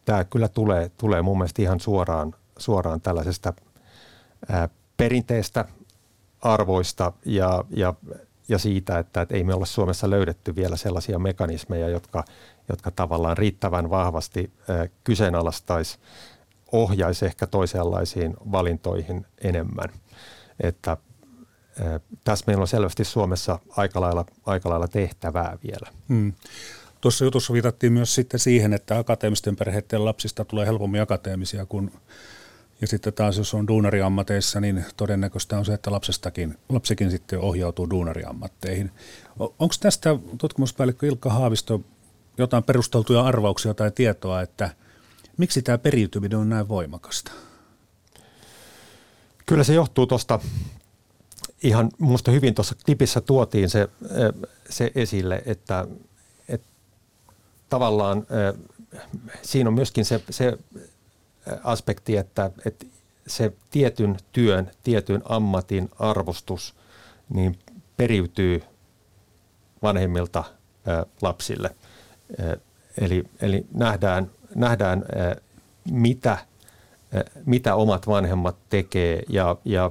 [0.04, 3.52] tämä kyllä tulee, tulee mun mielestä ihan suoraan, suoraan tällaisesta
[4.96, 5.64] perinteestä
[6.40, 7.94] arvoista ja, ja,
[8.52, 12.24] ja siitä, että, että ei me olla Suomessa löydetty vielä sellaisia mekanismeja, jotka–
[12.68, 14.52] jotka tavallaan riittävän vahvasti
[15.04, 15.98] kyseenalaistaisi
[16.72, 19.88] ohjaisi ehkä toisenlaisiin valintoihin enemmän.
[20.60, 20.96] Että
[22.24, 25.90] tässä meillä on selvästi Suomessa aika lailla, aika lailla tehtävää vielä.
[26.08, 26.32] Hmm.
[27.00, 31.92] Tuossa jutussa viitattiin myös sitten siihen, että akateemisten perheiden lapsista tulee helpommin akateemisia kuin
[32.82, 37.90] ja sitten taas jos on duunariammateissa, niin todennäköistä on se, että lapsestakin, lapsikin sitten ohjautuu
[37.90, 38.90] duunariammatteihin.
[39.38, 41.80] Onko tästä tutkimuspäällikkö Ilkka Haavisto
[42.38, 44.70] jotain perusteltuja arvauksia tai tietoa, että
[45.36, 47.32] miksi tämä periytyminen on näin voimakasta?
[49.46, 50.40] Kyllä se johtuu tuosta
[51.62, 53.88] ihan minusta hyvin tuossa tipissä tuotiin se,
[54.70, 55.86] se esille, että,
[56.48, 56.68] että
[57.68, 58.26] tavallaan
[59.42, 60.58] siinä on myöskin se, se
[61.64, 62.86] aspekti, että, että
[63.26, 66.74] se tietyn työn, tietyn ammatin arvostus
[67.34, 67.58] niin
[67.96, 68.62] periytyy
[69.82, 70.44] vanhemmilta
[71.22, 71.70] lapsille.
[72.98, 75.04] Eli, eli nähdään, nähdään
[75.90, 76.38] mitä,
[77.46, 79.90] mitä omat vanhemmat tekee ja, ja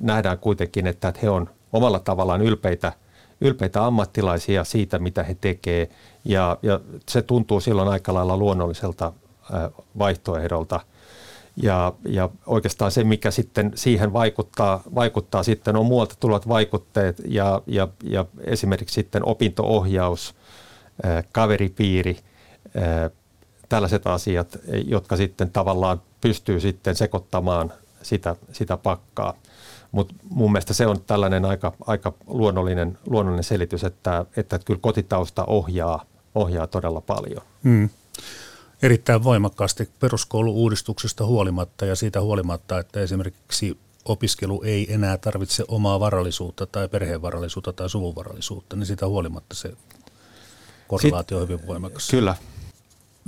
[0.00, 2.92] nähdään kuitenkin, että he on omalla tavallaan ylpeitä,
[3.40, 5.88] ylpeitä ammattilaisia siitä, mitä he tekee
[6.24, 9.12] ja, ja se tuntuu silloin aika lailla luonnolliselta
[9.98, 10.80] vaihtoehdolta–
[11.56, 17.62] ja, ja oikeastaan se, mikä sitten siihen vaikuttaa, vaikuttaa sitten on muualta tulevat vaikutteet ja,
[17.66, 20.34] ja, ja esimerkiksi sitten opintoohjaus,
[21.32, 22.16] kaveripiiri,
[23.68, 29.34] tällaiset asiat, jotka sitten tavallaan pystyy sitten sekoittamaan sitä, sitä pakkaa.
[29.92, 35.44] Mutta mun mielestä se on tällainen aika, aika luonnollinen, luonnollinen selitys, että, että kyllä kotitausta
[35.44, 37.42] ohjaa, ohjaa todella paljon.
[37.64, 37.88] Hmm
[38.82, 46.66] erittäin voimakkaasti peruskoulu-uudistuksesta huolimatta ja siitä huolimatta, että esimerkiksi opiskelu ei enää tarvitse omaa varallisuutta
[46.66, 49.72] tai perheen varallisuutta tai suvun varallisuutta, niin sitä huolimatta se
[50.88, 52.08] korrelaatio on hyvin voimakas.
[52.08, 52.36] Kyllä.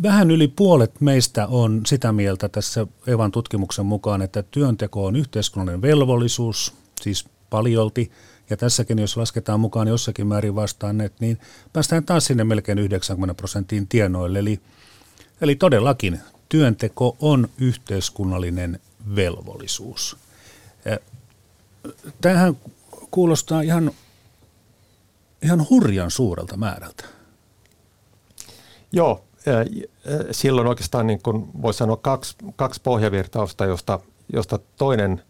[0.02, 5.82] Vähän yli puolet meistä on sitä mieltä tässä Evan tutkimuksen mukaan, että työnteko on yhteiskunnallinen
[5.82, 8.10] velvollisuus, siis paljolti,
[8.50, 11.38] ja tässäkin jos lasketaan mukaan jossakin määrin vastanneet, niin
[11.72, 14.60] päästään taas sinne melkein 90 prosenttiin tienoille, eli
[15.40, 18.80] Eli todellakin työnteko on yhteiskunnallinen
[19.16, 20.16] velvollisuus.
[22.20, 22.56] Tähän
[23.10, 23.90] kuulostaa ihan,
[25.42, 27.04] ihan hurjan suurelta määrältä.
[28.92, 29.24] Joo,
[30.30, 34.00] silloin oikeastaan niin kuin voisi sanoa kaksi, kaksi pohjavirtausta, josta,
[34.32, 35.22] josta toinen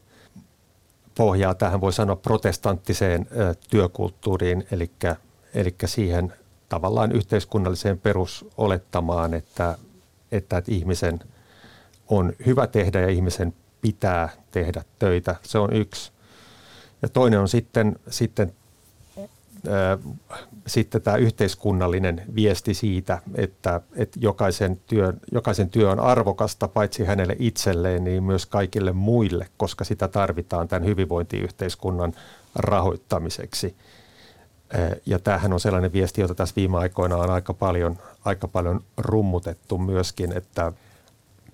[1.15, 3.29] pohjaa tähän voi sanoa protestanttiseen
[3.71, 4.91] työkulttuuriin, eli,
[5.55, 6.33] eli siihen
[6.69, 9.79] tavallaan yhteiskunnalliseen perusolettamaan, että
[10.33, 11.21] että, että ihmisen
[12.09, 15.37] on hyvä tehdä ja ihmisen pitää tehdä töitä.
[15.43, 16.13] Se on yksi.
[17.03, 18.53] Ja toinen on sitten, sitten,
[19.69, 19.99] äh,
[20.67, 27.37] sitten tämä yhteiskunnallinen viesti siitä, että, että jokaisen, työn, jokaisen työ on arvokasta paitsi hänelle
[27.39, 32.13] itselleen, niin myös kaikille muille, koska sitä tarvitaan tämän hyvinvointiyhteiskunnan
[32.55, 33.77] rahoittamiseksi.
[35.07, 39.79] Ja tämähän on sellainen viesti, jota tässä viime aikoina on aika paljon, aika paljon rummutettu
[39.79, 40.73] myöskin, että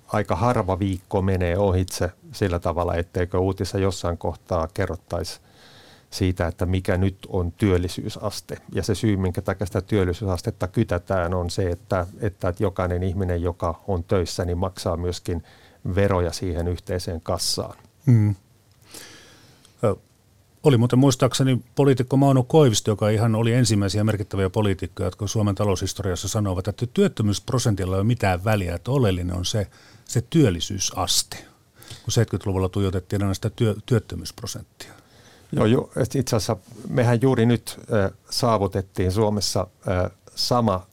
[0.08, 5.40] aika harva viikko menee ohitse sillä tavalla, etteikö uutissa jossain kohtaa kerrottaisi
[6.10, 8.56] siitä, että mikä nyt on työllisyysaste.
[8.72, 13.80] Ja se syy, minkä takia sitä työllisyysastetta kytätään, on se, että, että jokainen ihminen, joka
[13.88, 15.42] on töissä, niin maksaa myöskin
[15.94, 17.76] veroja siihen yhteiseen kassaan.
[18.06, 18.34] Mm.
[20.62, 26.28] Oli muuten muistaakseni poliitikko Mauno Koivisto, joka ihan oli ensimmäisiä merkittäviä poliitikkoja, jotka Suomen taloushistoriassa
[26.28, 29.66] sanovat, että työttömyysprosentilla ei ole mitään väliä, että oleellinen on se,
[30.04, 31.36] se työllisyysaste,
[32.02, 34.92] kun 70-luvulla tuijotettiin aina sitä työ, työttömyysprosenttia.
[35.52, 36.56] Joo, jo, itse asiassa
[36.88, 40.86] mehän juuri nyt äh, saavutettiin Suomessa äh, sama,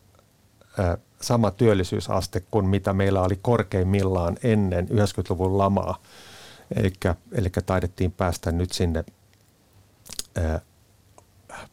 [0.79, 6.01] äh, sama työllisyysaste kuin mitä meillä oli korkeimmillaan ennen 90-luvun lamaa.
[7.31, 9.03] Eli taidettiin päästä nyt sinne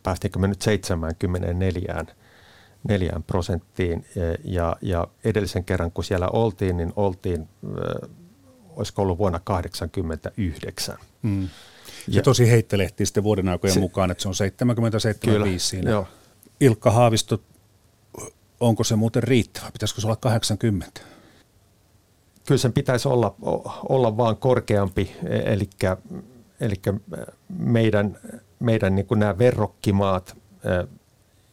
[0.02, 2.04] päästiinkö me nyt 74
[2.88, 4.06] 4 prosenttiin
[4.44, 7.48] ja, ja edellisen kerran kun siellä oltiin, niin oltiin,
[8.76, 10.98] olisiko ollut vuonna 1989.
[11.22, 11.42] Mm.
[11.42, 11.48] Ja,
[12.08, 14.34] ja tosi heittelehti sitten vuoden aikojen se, mukaan, että se on
[15.56, 15.90] 70-75 siinä.
[15.90, 16.06] Joo.
[16.60, 17.42] Ilkka Haavisto,
[18.60, 19.70] onko se muuten riittävä?
[19.72, 21.00] Pitäisikö se olla 80?
[22.46, 23.34] Kyllä sen pitäisi olla,
[23.88, 25.68] olla vaan korkeampi, eli,
[26.60, 26.74] eli
[27.48, 28.18] meidän
[28.64, 30.36] meidän niin kuin nämä verrokkimaat,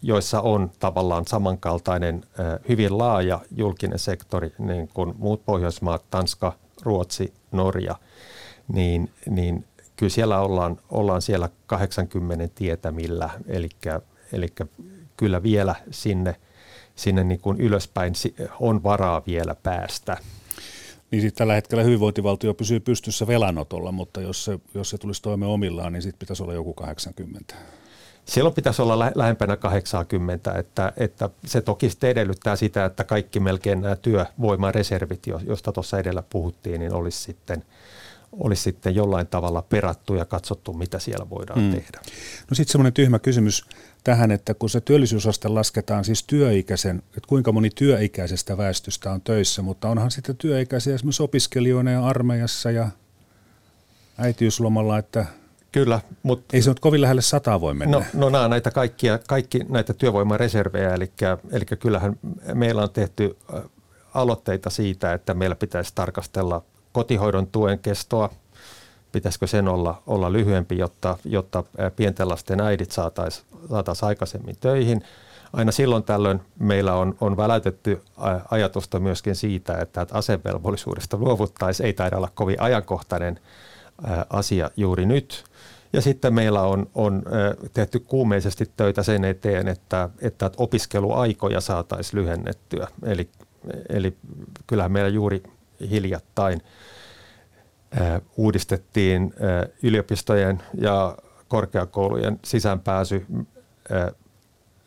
[0.01, 2.23] joissa on tavallaan samankaltainen
[2.69, 7.95] hyvin laaja julkinen sektori, niin kuin muut Pohjoismaat, Tanska, Ruotsi, Norja,
[8.73, 13.69] niin, niin kyllä siellä ollaan, ollaan siellä 80 tietämillä, eli,
[14.33, 14.47] eli
[15.17, 16.35] kyllä vielä sinne,
[16.95, 18.13] sinne niin kuin ylöspäin
[18.59, 20.17] on varaa vielä päästä.
[21.11, 25.51] Niin sitten tällä hetkellä hyvinvointivaltio pysyy pystyssä velanotolla, mutta jos se, jos se tulisi toimeen
[25.51, 27.55] omillaan, niin sitten pitäisi olla joku 80.
[28.25, 33.39] Silloin pitäisi olla lä- lähempänä 80, että, että se toki sitten edellyttää sitä, että kaikki
[33.39, 37.63] melkein nämä työvoimareservit, joista tuossa edellä puhuttiin, niin olisi sitten,
[38.31, 41.71] olisi sitten jollain tavalla perattu ja katsottu, mitä siellä voidaan mm.
[41.71, 41.99] tehdä.
[42.49, 43.65] No sitten semmoinen tyhmä kysymys
[44.03, 49.61] tähän, että kun se työllisyysaste lasketaan siis työikäisen, että kuinka moni työikäisestä väestöstä on töissä,
[49.61, 52.89] mutta onhan sitten työikäisiä esimerkiksi opiskelijoina ja armeijassa ja
[54.17, 55.25] äitiyslomalla, että
[55.71, 56.45] Kyllä, mutta...
[56.53, 57.97] Ei se nyt kovin lähelle sataa voi mennä.
[57.97, 61.11] No, no nämä näitä kaikkia, kaikki näitä työvoimareservejä, eli,
[61.51, 62.19] eli kyllähän
[62.53, 63.37] meillä on tehty
[64.13, 68.29] aloitteita siitä, että meillä pitäisi tarkastella kotihoidon tuen kestoa,
[69.11, 71.63] pitäisikö sen olla, olla lyhyempi, jotta, jotta
[71.95, 75.03] pienten lasten äidit saataisiin saatais aikaisemmin töihin.
[75.53, 78.01] Aina silloin tällöin meillä on, on väläytetty
[78.51, 81.87] ajatusta myöskin siitä, että, että asevelvollisuudesta luovuttaisiin.
[81.87, 83.39] Ei taida olla kovin ajankohtainen
[84.29, 85.43] asia juuri nyt.
[85.93, 87.23] Ja sitten meillä on, on
[87.73, 92.87] tehty kuumeisesti töitä sen eteen, että, että opiskeluaikoja saataisiin lyhennettyä.
[93.03, 93.29] Eli,
[93.89, 94.17] eli
[94.67, 95.43] kyllähän meillä juuri
[95.89, 96.61] hiljattain
[98.37, 99.33] uudistettiin
[99.83, 103.25] yliopistojen ja korkeakoulujen sisäänpääsy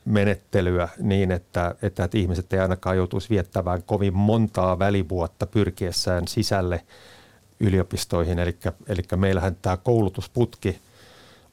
[0.05, 6.85] menettelyä niin, että, että, että ihmiset ei ainakaan joutuisi viettämään kovin montaa välivuotta pyrkiessään sisälle
[7.61, 8.39] yliopistoihin.
[8.39, 8.57] Eli,
[9.17, 10.79] meillähän tämä koulutusputki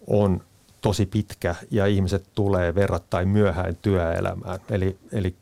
[0.07, 0.43] on
[0.81, 4.59] tosi pitkä ja ihmiset tulee verrattain myöhään työelämään.
[4.69, 5.35] Eli, eli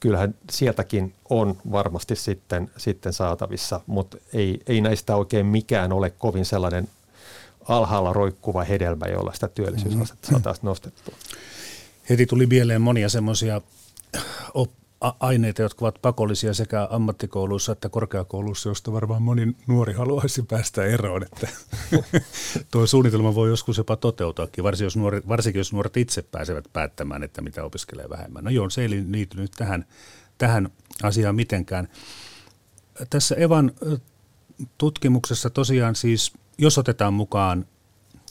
[0.00, 6.44] kyllähän sieltäkin on varmasti sitten, sitten saatavissa, mutta ei, ei näistä oikein mikään ole kovin
[6.44, 6.88] sellainen
[7.68, 10.32] alhaalla roikkuva hedelmä, jolla sitä työllisyysastetta mm.
[10.32, 11.14] saataisiin nostettua.
[12.10, 13.60] Heti tuli mieleen monia semmoisia
[15.00, 21.22] aineita, jotka ovat pakollisia sekä ammattikouluissa että korkeakouluissa, josta varmaan moni nuori haluaisi päästä eroon.
[21.22, 21.48] Että
[22.72, 27.42] tuo suunnitelma voi joskus jopa toteutuakin, varsinkin jos, varsinkin jos nuoret itse pääsevät päättämään, että
[27.42, 28.44] mitä opiskelee vähemmän.
[28.44, 29.86] No joo, se ei liity nyt tähän,
[30.38, 30.68] tähän
[31.02, 31.88] asiaan mitenkään.
[33.10, 33.72] Tässä Evan
[34.78, 37.66] tutkimuksessa tosiaan siis, jos otetaan mukaan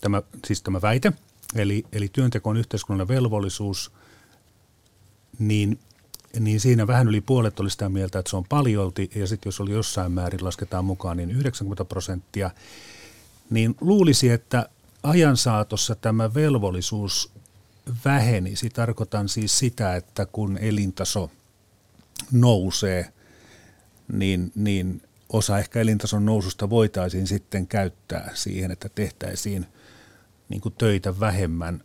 [0.02, 1.14] tämä, siis tämä väite,
[1.56, 3.92] eli, eli työnteko on yhteiskunnallinen velvollisuus,
[5.40, 5.80] niin
[6.40, 9.60] niin siinä vähän yli puolet oli sitä mieltä, että se on paljolti, ja sitten jos
[9.60, 12.52] oli jossain määrin lasketaan mukaan, niin 90 prosenttia,
[13.50, 14.70] niin luulisi, että
[15.04, 17.32] ajan saatossa tämä velvollisuus
[18.06, 18.70] vähenisi.
[18.70, 21.32] Tarkoitan siis sitä, että kun elintaso
[22.32, 23.14] nousee,
[24.14, 29.66] niin, niin osa ehkä elintason noususta voitaisiin sitten käyttää siihen, että tehtäisiin
[30.50, 31.84] niin kuin töitä vähemmän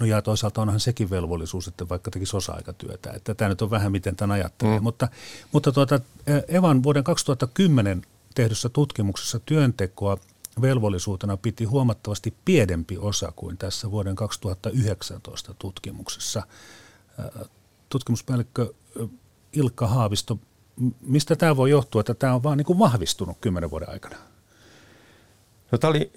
[0.00, 3.12] No ja toisaalta onhan sekin velvollisuus, että vaikka tekisi osa-aikatyötä.
[3.12, 4.78] Että tämä nyt on vähän miten tämän ajattelee.
[4.78, 4.82] Mm.
[4.82, 5.08] Mutta,
[5.52, 6.00] mutta tuota,
[6.48, 8.02] Evan vuoden 2010
[8.34, 10.18] tehdyssä tutkimuksessa työntekoa
[10.60, 16.42] velvollisuutena piti huomattavasti pienempi osa kuin tässä vuoden 2019 tutkimuksessa.
[17.88, 18.74] Tutkimuspäällikkö
[19.52, 20.38] Ilkka Haavisto,
[21.00, 24.16] mistä tämä voi johtua, että tämä on vaan niin kuin vahvistunut kymmenen vuoden aikana?
[25.72, 26.12] No, tämä oli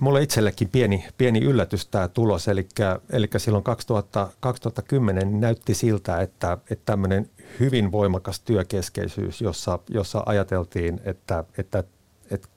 [0.00, 2.68] mulle itsellekin pieni, pieni yllätys tämä tulos, eli,
[3.12, 11.00] eli silloin 2000, 2010 näytti siltä, että, että tämmöinen hyvin voimakas työkeskeisyys, jossa, jossa ajateltiin,
[11.04, 11.84] että, että,
[12.30, 12.48] että,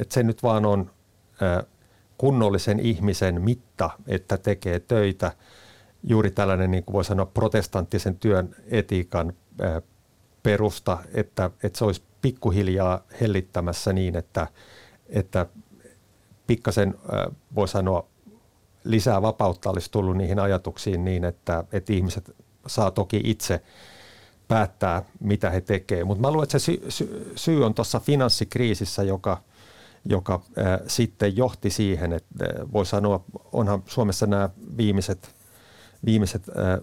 [0.00, 0.90] että se nyt vaan on
[2.18, 5.32] kunnollisen ihmisen mitta, että tekee töitä,
[6.04, 9.32] juuri tällainen, niin kuin voi sanoa, protestanttisen työn etiikan
[10.42, 14.46] perusta, että, että se olisi pikkuhiljaa hellittämässä niin, että,
[15.08, 15.46] että
[16.52, 16.94] pikkasen
[17.54, 18.06] voi sanoa
[18.84, 22.36] lisää vapautta olisi tullut niihin ajatuksiin niin, että, että ihmiset
[22.66, 23.62] saa toki itse
[24.48, 26.06] päättää, mitä he tekevät.
[26.06, 29.42] Mutta mä luulen, että se sy- sy- syy on tuossa finanssikriisissä, joka,
[30.04, 35.34] joka äh, sitten johti siihen, että äh, voi sanoa, onhan Suomessa nämä viimeiset,
[36.04, 36.80] viimeiset äh,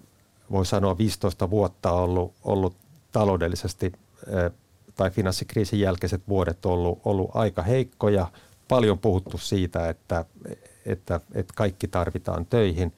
[0.51, 2.75] voi sanoa 15 vuotta ollut, ollut
[3.12, 4.51] taloudellisesti äh,
[4.95, 8.27] tai finanssikriisin jälkeiset vuodet ollut, ollut aika heikkoja–
[8.69, 10.25] paljon puhuttu siitä, että,
[10.86, 12.93] että, että kaikki tarvitaan töihin.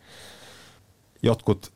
[1.23, 1.71] Jotkut,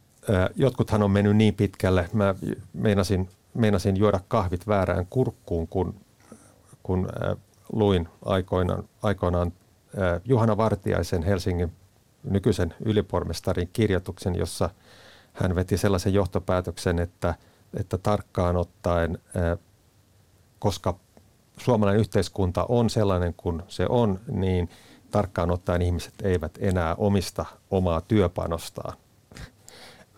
[0.55, 2.35] jotkuthan on mennyt niin pitkälle, mä
[2.73, 5.95] meinasin, meinasin juoda kahvit väärään kurkkuun, kun,
[6.83, 7.09] kun
[7.71, 9.53] luin aikoinaan, aikoinaan
[10.25, 11.71] Juhana Vartiaisen Helsingin
[12.23, 14.69] nykyisen ylipormestarin kirjoituksen, jossa
[15.33, 17.35] hän veti sellaisen johtopäätöksen, että,
[17.79, 19.19] että tarkkaan ottaen,
[20.59, 20.99] koska
[21.57, 24.69] suomalainen yhteiskunta on sellainen kuin se on, niin
[25.11, 28.97] tarkkaan ottaen ihmiset eivät enää omista omaa työpanostaan.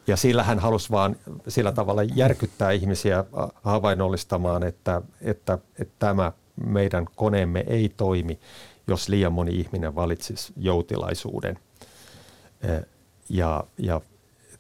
[0.08, 1.16] ja sillä hän halusi vaan
[1.48, 3.26] sillä tavalla järkyttää ihmisiä
[3.64, 6.32] havainnollistamaan, että, että, että tämä
[6.66, 8.40] meidän koneemme ei toimi,
[8.88, 11.60] jos liian moni ihminen valitsisi joutilaisuuden.
[13.30, 14.02] Ja, ja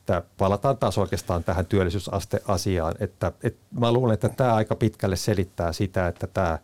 [0.08, 2.96] että palataan taas oikeastaan tähän työllisyysasteasiaan.
[3.00, 6.60] Että, että mä luulen, että tämä aika pitkälle selittää sitä, että tämä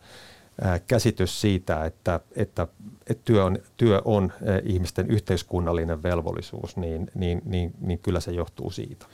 [0.86, 2.66] käsitys siitä, että, että,
[3.06, 4.32] että työ on, työ on
[4.64, 9.06] ihmisten yhteiskunnallinen velvollisuus, niin, niin, niin, niin kyllä se johtuu siitä.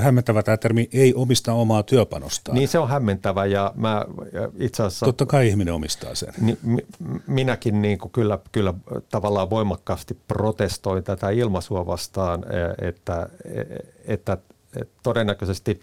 [0.00, 2.58] Hämmentävä tämä termi ei omista omaa työpanostaan.
[2.58, 4.04] Niin se on hämmentävä ja mä
[4.58, 5.06] itse asiassa...
[5.06, 6.34] Totta kai ihminen omistaa sen.
[6.40, 6.58] Niin,
[7.26, 8.74] minäkin niin kuin kyllä, kyllä
[9.10, 12.44] tavallaan voimakkaasti protestoin tätä ilmaisua vastaan,
[12.88, 13.28] että,
[14.06, 14.32] että,
[14.76, 15.80] että todennäköisesti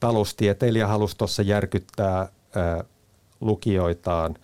[0.00, 2.28] taloustieteilijä halusi tuossa järkyttää
[3.40, 4.34] lukijoitaan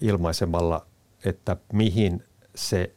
[0.00, 0.86] ilmaisemalla,
[1.24, 2.94] että mihin se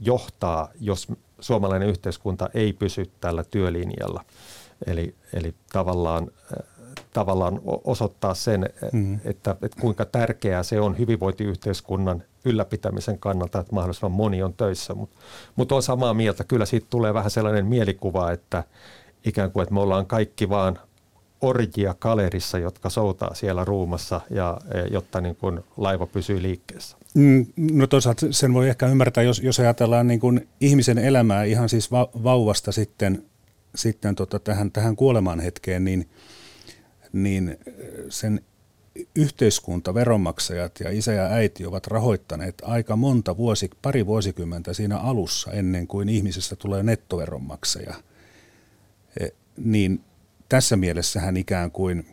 [0.00, 1.08] johtaa, jos
[1.40, 4.24] suomalainen yhteiskunta ei pysy tällä työlinjalla.
[4.86, 6.30] Eli, eli tavallaan,
[7.12, 9.20] tavallaan osoittaa sen, mm-hmm.
[9.24, 14.94] että, että kuinka tärkeää se on hyvinvointiyhteiskunnan ylläpitämisen kannalta, että mahdollisimman moni on töissä.
[14.94, 15.16] Mutta
[15.56, 18.64] mut on samaa mieltä, kyllä siitä tulee vähän sellainen mielikuva, että
[19.24, 20.78] ikään kuin, että me ollaan kaikki vaan
[21.40, 26.96] orjia kalerissa, jotka soutaa siellä ruumassa, ja, e, jotta niin kuin laiva pysyy liikkeessä.
[27.14, 31.68] Mm, no toisaalta sen voi ehkä ymmärtää, jos, jos ajatellaan niin kuin ihmisen elämää ihan
[31.68, 33.24] siis va, vauvasta sitten,
[33.74, 36.08] sitten tota tähän, tähän kuolemaan hetkeen, niin,
[37.12, 37.58] niin
[38.08, 38.40] sen
[39.14, 45.52] yhteiskunta, veronmaksajat ja isä ja äiti ovat rahoittaneet aika monta vuosi, pari vuosikymmentä siinä alussa
[45.52, 47.94] ennen kuin ihmisestä tulee nettoveronmaksaja.
[49.20, 50.00] E, niin
[50.50, 52.06] tässä mielessä hän ikään kuin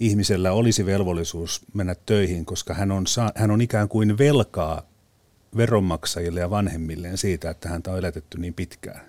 [0.00, 4.82] ihmisellä olisi velvollisuus mennä töihin, koska hän on, hän on ikään kuin velkaa
[5.56, 9.00] veronmaksajille ja vanhemmilleen siitä, että häntä on elätetty niin pitkään.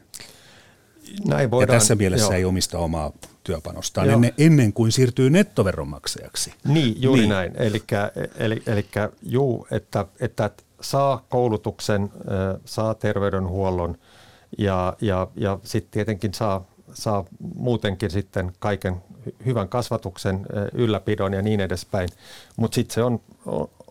[1.27, 2.33] Näin voidaan, ja tässä mielessä joo.
[2.33, 3.11] ei omista omaa
[3.43, 6.53] työpanostaan ennen, ennen kuin siirtyy nettoveronmaksajaksi.
[6.67, 7.29] Niin, juuri niin.
[7.29, 7.51] näin.
[7.55, 8.85] Elikkä, eli, eli
[9.23, 10.51] juu, että, että
[10.81, 12.09] saa koulutuksen,
[12.65, 13.97] saa terveydenhuollon
[14.57, 16.65] ja, ja, ja sitten tietenkin saa
[16.99, 18.95] saa muutenkin sitten kaiken
[19.45, 22.09] hyvän kasvatuksen ylläpidon ja niin edespäin.
[22.57, 23.19] Mutta sitten se on,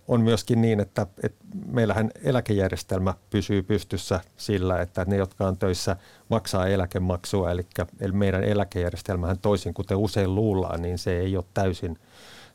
[0.09, 5.97] on myöskin niin, että, että meillähän eläkejärjestelmä pysyy pystyssä sillä, että ne, jotka on töissä,
[6.29, 7.51] maksaa eläkemaksua.
[7.51, 7.67] Eli,
[8.13, 11.99] meidän eläkejärjestelmähän toisin kuten usein luullaan, niin se ei ole täysin,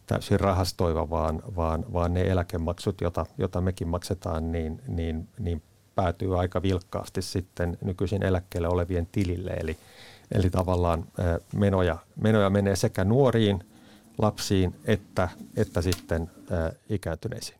[0.08, 5.62] täysin rahastoiva, vaan, vaan, vaan ne eläkemaksut, joita, jota mekin maksetaan, niin, niin, niin
[5.96, 9.52] päätyy aika vilkkaasti sitten nykyisin eläkkeelle olevien tilille.
[9.52, 9.78] Eli,
[10.32, 11.06] Eli tavallaan
[11.56, 13.64] menoja, menoja menee sekä nuoriin,
[14.18, 16.32] lapsiin että, että sitten
[16.90, 17.60] ikääntyneisiin.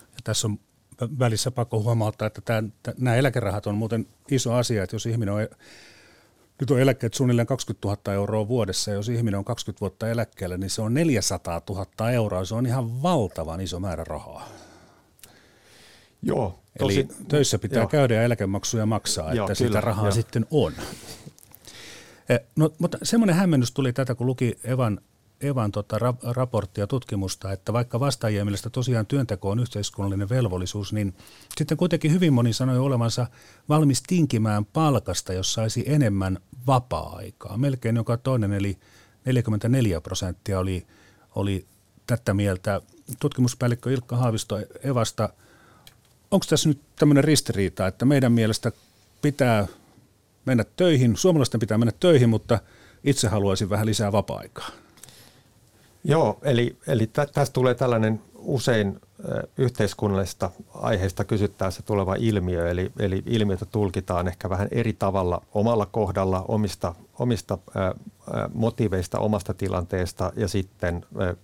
[0.00, 0.58] Ja tässä on
[1.00, 5.48] välissä pakko huomauttaa, että tämän, nämä eläkerahat on muuten iso asia, että jos ihminen on,
[6.60, 10.56] nyt on eläkkeet suunnilleen 20 000 euroa vuodessa, ja jos ihminen on 20 vuotta eläkkeellä,
[10.56, 14.48] niin se on 400 000 euroa, se on ihan valtavan iso määrä rahaa.
[16.22, 16.60] Joo.
[16.78, 17.88] Tosi, Eli töissä pitää joo.
[17.88, 20.12] käydä ja eläkemaksuja maksaa, joo, että kyllä, sitä rahaa joo.
[20.12, 20.72] sitten on.
[22.30, 25.00] Eh, no, mutta semmoinen hämmennys tuli tätä, kun luki Evan,
[25.40, 31.14] Evan tota ra- raporttia tutkimusta, että vaikka vastaajien mielestä tosiaan työnteko on yhteiskunnallinen velvollisuus, niin
[31.56, 33.26] sitten kuitenkin hyvin moni sanoi olevansa
[33.68, 37.56] valmis tinkimään palkasta, jos saisi enemmän vapaa-aikaa.
[37.58, 38.78] Melkein joka toinen, eli
[39.24, 40.86] 44 prosenttia oli,
[41.34, 41.66] oli
[42.06, 42.80] tätä mieltä.
[43.20, 45.28] Tutkimuspäällikkö Ilkka Haavisto Evasta,
[46.30, 48.72] onko tässä nyt tämmöinen ristiriita, että meidän mielestä
[49.22, 49.66] pitää
[50.44, 52.58] mennä töihin, suomalaisten pitää mennä töihin, mutta
[53.04, 54.68] itse haluaisin vähän lisää vapaa-aikaa.
[56.04, 59.00] Joo, eli, eli tä, tästä tulee tällainen usein
[59.58, 66.44] yhteiskunnallisesta aiheesta kysyttäessä tuleva ilmiö, eli, eli ilmiötä tulkitaan ehkä vähän eri tavalla omalla kohdalla,
[66.48, 67.94] omista, omista ää,
[68.54, 71.34] motiveista, omasta tilanteesta ja sitten ää,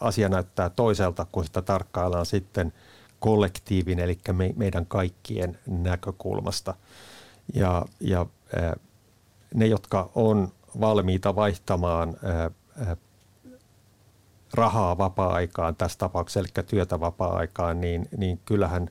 [0.00, 2.72] asia näyttää toiselta, kun sitä tarkkaillaan sitten
[3.20, 6.74] kollektiivin, eli me, meidän kaikkien näkökulmasta–
[7.54, 8.26] ja, ja
[9.54, 12.16] ne, jotka on valmiita vaihtamaan
[14.54, 18.90] rahaa vapaa-aikaan tässä tapauksessa, eli työtä vapaa-aikaan, niin, niin kyllähän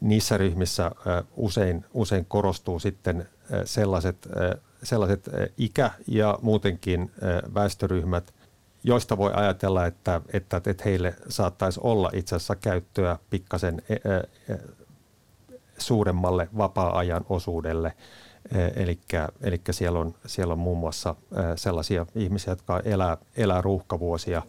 [0.00, 0.90] niissä ryhmissä
[1.36, 3.28] usein, usein korostuu sitten
[3.64, 4.28] sellaiset,
[4.82, 7.12] sellaiset ikä- ja muutenkin
[7.54, 8.34] väestöryhmät,
[8.84, 13.82] joista voi ajatella, että, että, että heille saattaisi olla itse asiassa käyttöä pikkasen
[15.78, 17.92] suuremmalle vapaa-ajan osuudelle.
[19.40, 21.14] Eli siellä on, siellä on muun muassa
[21.56, 24.42] sellaisia ihmisiä, jotka elää, elää ruuhkavuosia,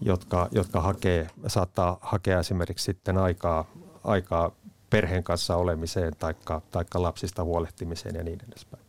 [0.00, 3.70] jotka, jotka hakee, saattaa hakea esimerkiksi sitten aikaa,
[4.04, 4.50] aikaa
[4.90, 6.34] perheen kanssa olemiseen tai
[6.94, 8.82] lapsista huolehtimiseen ja niin edespäin.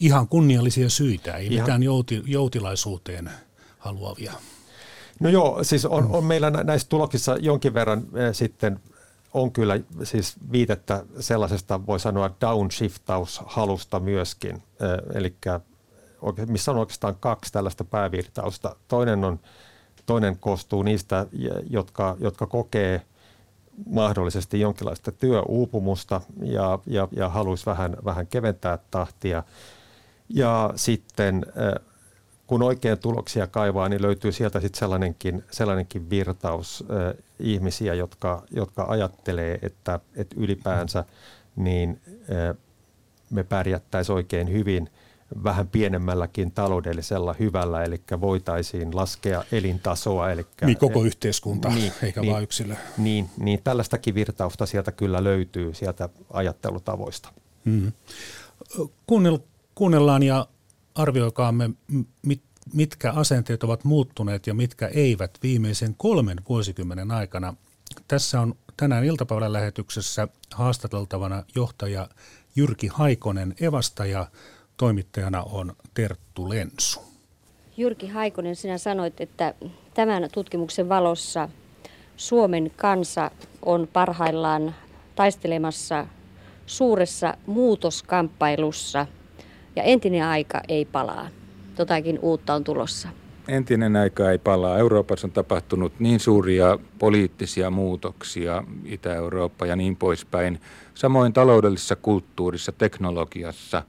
[0.00, 1.64] Ihan kunniallisia syitä, ei Ihan.
[1.64, 3.30] mitään jouti, joutilaisuuteen
[3.78, 4.32] haluavia.
[5.20, 8.80] No joo, siis on, on meillä näissä tuloksissa jonkin verran äh, sitten
[9.34, 14.62] on kyllä siis viitettä sellaisesta, voi sanoa downshiftaush-halusta myöskin,
[15.14, 15.36] eli
[16.46, 18.76] missä on oikeastaan kaksi tällaista päävirtausta.
[18.88, 19.40] Toinen, on,
[20.06, 21.26] toinen koostuu niistä,
[21.70, 23.02] jotka, jotka kokee
[23.86, 29.42] mahdollisesti jonkinlaista työuupumusta ja, ja, ja haluaisi vähän, vähän keventää tahtia.
[30.28, 31.46] Ja sitten
[32.46, 38.84] kun oikein tuloksia kaivaa, niin löytyy sieltä sitten sellainenkin, sellainenkin virtaus äh, ihmisiä, jotka, jotka
[38.88, 41.04] ajattelee, että, että ylipäänsä
[41.56, 42.56] niin äh,
[43.30, 44.90] me pärjättäisiin oikein hyvin
[45.44, 50.30] vähän pienemmälläkin taloudellisella hyvällä, eli voitaisiin laskea elintasoa.
[50.30, 52.74] Eli, niin koko yhteiskunta, niin, eikä niin, vain yksilö.
[52.98, 57.28] Niin, niin tällaistakin virtausta sieltä kyllä löytyy sieltä ajattelutavoista.
[57.64, 57.92] Mm.
[59.06, 59.38] Kuunnell,
[59.74, 60.46] kuunnellaan ja
[60.94, 61.70] arvioikaamme,
[62.22, 62.42] mit,
[62.72, 67.54] mitkä asenteet ovat muuttuneet ja mitkä eivät viimeisen kolmen vuosikymmenen aikana.
[68.08, 72.08] Tässä on tänään iltapäivän lähetyksessä haastateltavana johtaja
[72.56, 74.26] Jyrki Haikonen Evasta ja
[74.76, 77.00] toimittajana on Terttu Lensu.
[77.76, 79.54] Jyrki Haikonen, sinä sanoit, että
[79.94, 81.48] tämän tutkimuksen valossa
[82.16, 83.30] Suomen kansa
[83.62, 84.74] on parhaillaan
[85.14, 86.06] taistelemassa
[86.66, 89.06] suuressa muutoskamppailussa–
[89.76, 91.28] ja entinen aika ei palaa.
[91.74, 93.08] Totakin uutta on tulossa.
[93.48, 94.78] Entinen aika ei palaa.
[94.78, 100.60] Euroopassa on tapahtunut niin suuria poliittisia muutoksia, Itä-Eurooppa ja niin poispäin.
[100.94, 103.82] Samoin taloudellisessa kulttuurissa, teknologiassa,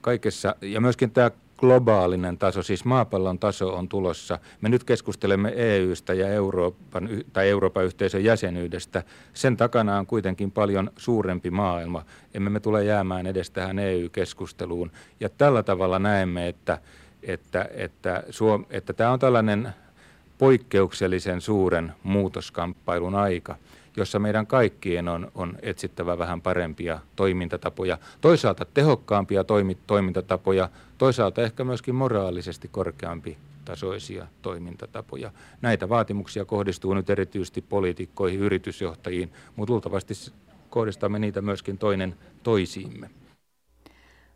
[0.00, 0.54] kaikessa.
[0.62, 4.38] Ja myöskin tämä globaalinen taso, siis maapallon taso on tulossa.
[4.60, 9.02] Me nyt keskustelemme EUstä ja Euroopan, tai Euroopan yhteisön jäsenyydestä.
[9.34, 12.04] Sen takana on kuitenkin paljon suurempi maailma.
[12.34, 14.90] Emme me tule jäämään edes tähän EU-keskusteluun.
[15.20, 16.78] Ja tällä tavalla näemme, että,
[17.22, 19.68] että, että, Suom- että tämä on tällainen
[20.38, 23.56] poikkeuksellisen suuren muutoskamppailun aika–
[23.98, 27.98] jossa meidän kaikkien on, on etsittävä vähän parempia toimintatapoja.
[28.20, 30.68] Toisaalta tehokkaampia toimi, toimintatapoja,
[30.98, 35.30] toisaalta ehkä myöskin moraalisesti korkeampi tasoisia toimintatapoja.
[35.62, 40.14] Näitä vaatimuksia kohdistuu nyt erityisesti poliitikkoihin, yritysjohtajiin, mutta luultavasti
[40.70, 43.10] kohdistamme niitä myöskin toinen toisiimme.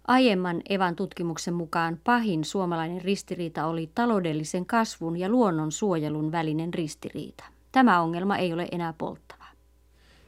[0.09, 7.45] Aiemman Evan tutkimuksen mukaan pahin suomalainen ristiriita oli taloudellisen kasvun ja luonnon suojelun välinen ristiriita.
[7.73, 9.42] Tämä ongelma ei ole enää polttava.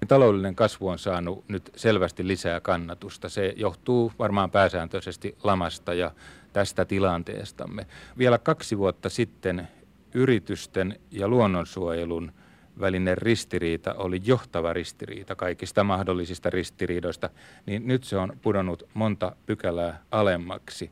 [0.09, 3.28] Taloudellinen kasvu on saanut nyt selvästi lisää kannatusta.
[3.28, 6.11] Se johtuu varmaan pääsääntöisesti lamasta ja
[6.53, 7.86] tästä tilanteestamme.
[8.18, 9.68] Vielä kaksi vuotta sitten
[10.14, 12.32] yritysten ja luonnonsuojelun
[12.80, 17.30] välinen ristiriita oli johtava ristiriita kaikista mahdollisista ristiriidoista,
[17.66, 20.90] niin nyt se on pudonnut monta pykälää alemmaksi.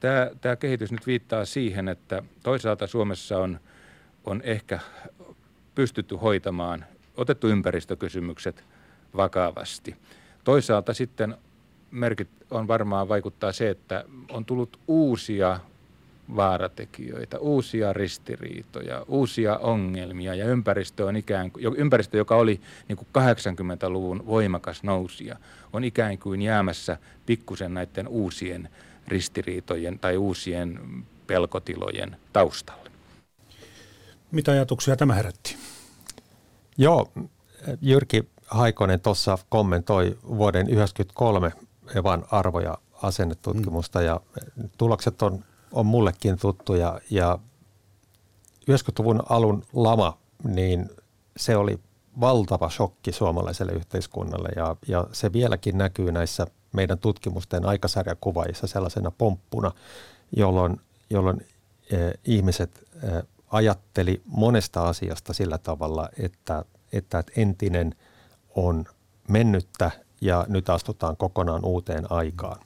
[0.00, 3.60] Tämä, tämä kehitys nyt viittaa siihen, että toisaalta Suomessa on,
[4.24, 4.78] on ehkä
[5.74, 6.84] pystytty hoitamaan
[7.16, 8.64] otettu ympäristökysymykset
[9.16, 9.96] vakavasti.
[10.44, 11.36] Toisaalta sitten
[11.90, 15.60] merkit on varmaan vaikuttaa se, että on tullut uusia
[16.36, 23.08] vaaratekijöitä, uusia ristiriitoja, uusia ongelmia ja ympäristö on ikään kuin, ympäristö, joka oli niin kuin
[23.18, 25.36] 80-luvun voimakas nousia,
[25.72, 28.68] on ikään kuin jäämässä pikkusen näiden uusien
[29.08, 30.80] ristiriitojen tai uusien
[31.26, 32.90] pelkotilojen taustalle.
[34.30, 35.56] Mitä ajatuksia tämä herätti?
[36.78, 37.08] Joo,
[37.80, 41.52] Jyrki Haikonen tuossa kommentoi vuoden 1993
[41.94, 44.04] Evan arvo- ja asennetutkimusta mm.
[44.04, 44.20] ja
[44.78, 47.38] tulokset on, on mullekin tuttuja ja
[48.70, 50.90] 90-luvun alun lama, niin
[51.36, 51.80] se oli
[52.20, 59.72] valtava shokki suomalaiselle yhteiskunnalle ja, ja se vieläkin näkyy näissä meidän tutkimusten aikasarjakuvaissa sellaisena pomppuna,
[60.36, 61.46] jolloin, jolloin
[61.90, 67.94] eh, ihmiset eh, ajatteli monesta asiasta sillä tavalla, että, että entinen
[68.54, 68.84] on
[69.28, 69.90] mennyttä
[70.20, 72.60] ja nyt astutaan kokonaan uuteen aikaan.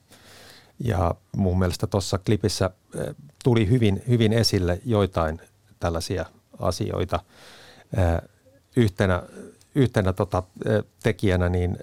[0.78, 3.14] Ja mun mielestä tuossa klipissä eh,
[3.44, 5.40] tuli hyvin, hyvin esille joitain
[5.80, 6.26] tällaisia
[6.58, 7.20] asioita.
[7.96, 8.28] Eh,
[8.76, 9.22] yhtenä,
[9.74, 11.78] yhtenä tota, eh, tekijänä niin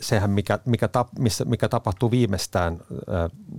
[0.00, 2.80] sehän, mikä, mikä, tap, missä, mikä tapahtui viimeistään,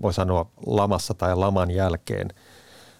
[0.01, 2.27] voi sanoa lamassa tai laman jälkeen,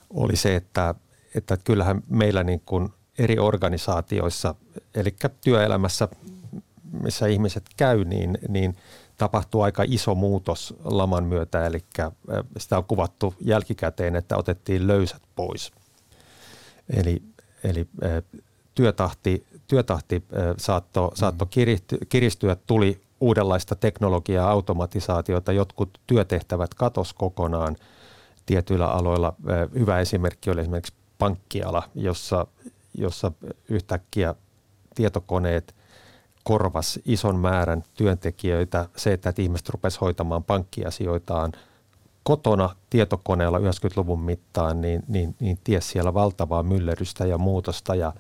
[0.10, 0.96] oli se, että
[1.36, 4.56] että kyllähän meillä niin kuin eri organisaatioissa,
[4.96, 6.08] eli työelämässä,
[7.02, 8.76] missä ihmiset käy, niin, niin
[9.18, 11.86] tapahtuu aika iso muutos laman myötä, eli
[12.58, 15.72] sitä on kuvattu jälkikäteen, että otettiin löysät pois.
[16.98, 17.24] Eli,
[17.64, 17.88] eli
[18.76, 20.24] työtahti, työtahti
[20.58, 21.48] saatto, saatto
[22.10, 27.76] kiristyä, tuli uudenlaista teknologiaa, automatisaatiota, jotkut työtehtävät katos kokonaan
[28.46, 29.34] tietyillä aloilla.
[29.74, 32.48] Hyvä esimerkki oli esimerkiksi pankkiala, jossa,
[32.98, 33.32] jossa
[33.70, 34.36] yhtäkkiä
[34.96, 35.76] tietokoneet
[36.44, 38.90] korvas ison määrän työntekijöitä.
[38.96, 41.52] Se, että ihmiset rupesivat hoitamaan pankkiasioitaan
[42.24, 47.96] kotona tietokoneella 90-luvun mittaan, niin, niin, niin ties siellä valtavaa myllerrystä ja muutosta.
[47.96, 48.14] Ja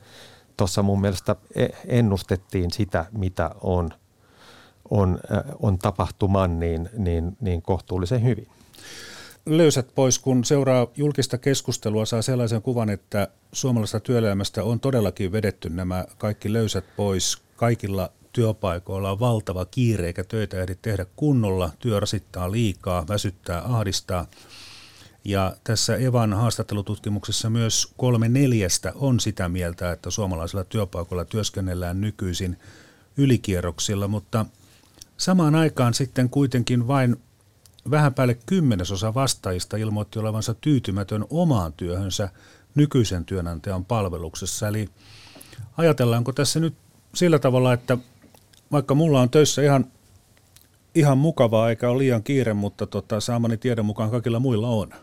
[0.58, 3.90] tuossa mun mielestä e, ennustettiin sitä, mitä on,
[4.90, 5.20] on,
[5.60, 8.48] on tapahtuman, niin, niin, niin kohtuullisen hyvin
[9.46, 15.70] löysät pois, kun seuraa julkista keskustelua, saa sellaisen kuvan, että suomalaisesta työelämästä on todellakin vedetty
[15.70, 17.38] nämä kaikki löysät pois.
[17.56, 21.72] Kaikilla työpaikoilla on valtava kiire, eikä töitä ehdi tehdä kunnolla.
[21.80, 24.28] Työ rasittaa liikaa, väsyttää, ahdistaa.
[25.26, 32.58] Ja tässä Evan haastattelututkimuksessa myös kolme neljästä on sitä mieltä, että suomalaisilla työpaikoilla työskennellään nykyisin
[33.18, 34.46] ylikierroksilla, mutta
[35.18, 37.16] samaan aikaan sitten kuitenkin vain
[37.92, 42.30] vähän päälle kymmenesosa vastaajista ilmoitti olevansa tyytymätön omaan työhönsä
[42.76, 44.68] nykyisen työnantajan palveluksessa.
[44.68, 44.90] Eli
[45.78, 46.76] ajatellaanko tässä nyt
[47.16, 47.98] sillä tavalla, että
[48.72, 49.86] vaikka mulla on töissä ihan,
[50.96, 54.94] ihan mukavaa eikä ole liian kiire, mutta tota, saamani tiedon mukaan kaikilla muilla on.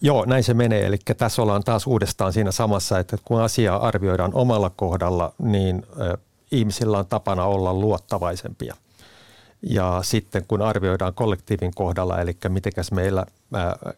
[0.00, 0.86] Joo, näin se menee.
[0.86, 5.86] Eli tässä ollaan taas uudestaan siinä samassa, että kun asiaa arvioidaan omalla kohdalla, niin
[6.52, 8.76] ihmisillä on tapana olla luottavaisempia–
[9.62, 13.26] ja sitten kun arvioidaan kollektiivin kohdalla, eli mitenkäs meillä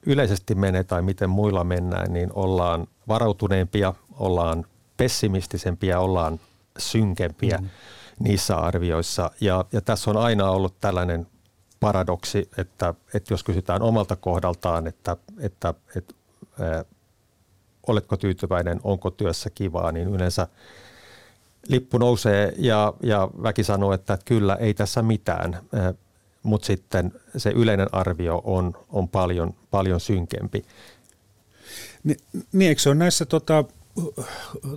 [0.07, 4.65] yleisesti menee tai miten muilla mennään, niin ollaan varautuneempia, ollaan
[4.97, 6.41] pessimistisempia, ollaan
[6.79, 7.69] synkempiä mm.
[8.21, 9.31] niissä arvioissa.
[9.41, 11.27] Ja, ja tässä on aina ollut tällainen
[11.81, 16.15] paradoksi, että, että jos kysytään omalta kohdaltaan, että, että, että
[16.61, 16.85] ää,
[17.87, 20.49] oletko tyytyväinen, onko työssä kivaa, niin yleensä–
[21.69, 25.59] lippu nousee ja, ja väki sanoo, että kyllä ei tässä mitään,
[26.43, 30.65] mutta sitten se yleinen arvio on, on paljon, paljon synkempi.
[32.05, 32.17] Ni,
[32.53, 33.65] niin eikö se ole näissä tota,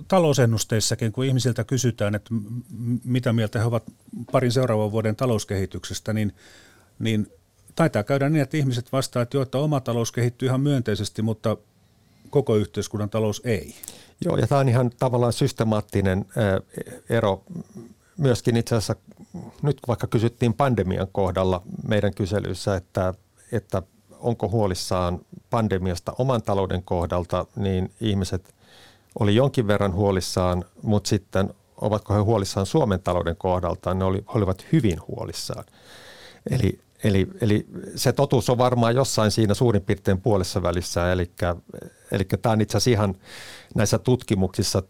[0.08, 2.30] talousennusteissakin, kun ihmisiltä kysytään, että
[3.04, 3.84] mitä mieltä he ovat
[4.32, 6.32] parin seuraavan vuoden talouskehityksestä, niin,
[6.98, 7.32] niin
[7.74, 11.56] taitaa käydä niin, että ihmiset vastaavat, että, jo, että oma talous kehittyy ihan myönteisesti, mutta
[12.30, 13.74] koko yhteiskunnan talous ei.
[14.24, 16.26] Joo, ja tämä on ihan tavallaan systemaattinen
[17.10, 17.44] ero
[18.16, 18.96] myöskin itse asiassa,
[19.62, 23.14] nyt vaikka kysyttiin pandemian kohdalla meidän kyselyissä, että,
[23.52, 28.54] että onko huolissaan pandemiasta oman talouden kohdalta, niin ihmiset
[29.18, 34.66] oli jonkin verran huolissaan, mutta sitten ovatko he huolissaan Suomen talouden kohdalta, ne oli, olivat
[34.72, 35.64] hyvin huolissaan.
[36.50, 41.30] Eli Eli, eli se totuus on varmaan jossain siinä suurin piirtein puolessa välissä, eli,
[42.10, 43.14] eli tämä on itse asiassa ihan
[43.74, 44.82] näissä tutkimuksissa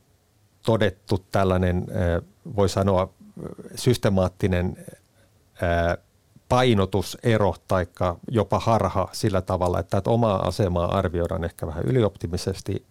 [0.62, 1.86] todettu tällainen,
[2.56, 3.12] voi sanoa,
[3.74, 4.76] systemaattinen
[6.48, 7.86] painotusero tai
[8.30, 12.84] jopa harha sillä tavalla, että, omaa asemaa arvioidaan ehkä vähän ylioptimisesti,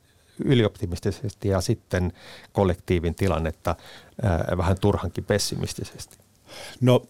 [0.46, 2.14] ylioptimistisesti ja sitten
[2.52, 3.76] kollektiivin tilannetta
[4.58, 6.18] vähän turhankin pessimistisesti.
[6.82, 7.02] No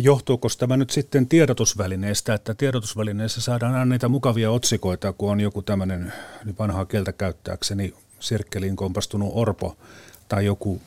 [0.00, 5.62] Johtuuko tämä nyt sitten tiedotusvälineestä, että tiedotusvälineessä saadaan aina niitä mukavia otsikoita, kun on joku
[5.62, 6.12] tämmöinen
[6.58, 9.76] vanhaa kieltä käyttääkseni sirkkeliin kompastunut orpo
[10.28, 10.80] tai joku,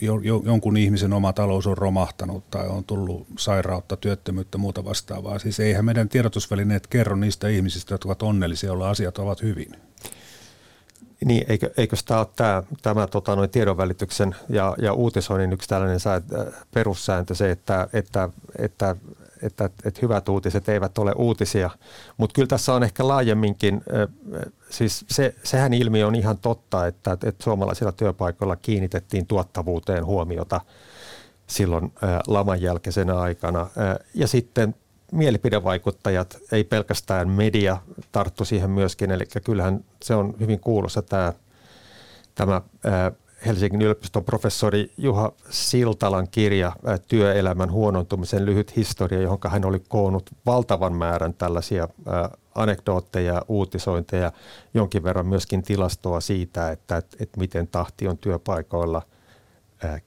[0.00, 5.38] jo, jo, jonkun ihmisen oma talous on romahtanut tai on tullut sairautta, työttömyyttä, muuta vastaavaa.
[5.38, 9.89] Siis eihän meidän tiedotusvälineet kerro niistä ihmisistä, jotka ovat onnellisia, joilla asiat ovat hyvin.
[11.24, 16.00] Niin, eikö, eikö tämä ole tämä, tämä tota, noin tiedonvälityksen ja, ja uutisoinnin yksi tällainen
[16.00, 18.96] sää, äh, perussääntö se, että, että, että,
[19.42, 21.70] että, että hyvät uutiset eivät ole uutisia.
[22.16, 27.12] Mutta kyllä tässä on ehkä laajemminkin, äh, siis se, sehän ilmiö on ihan totta, että,
[27.12, 30.60] että suomalaisilla työpaikoilla kiinnitettiin tuottavuuteen huomiota
[31.46, 33.66] silloin äh, laman jälkeisenä aikana.
[34.14, 34.74] Ja sitten
[35.12, 37.76] mielipidevaikuttajat, ei pelkästään media
[38.12, 41.32] tarttu siihen myöskin, eli kyllähän se on hyvin kuuluisa tämä,
[42.34, 42.62] tämä
[43.46, 46.72] Helsingin yliopiston professori Juha Siltalan kirja
[47.08, 51.88] Työelämän huonontumisen lyhyt historia, johon hän oli koonnut valtavan määrän tällaisia
[52.54, 54.32] anekdootteja, uutisointeja,
[54.74, 59.02] jonkin verran myöskin tilastoa siitä, että, että, että miten tahti on työpaikoilla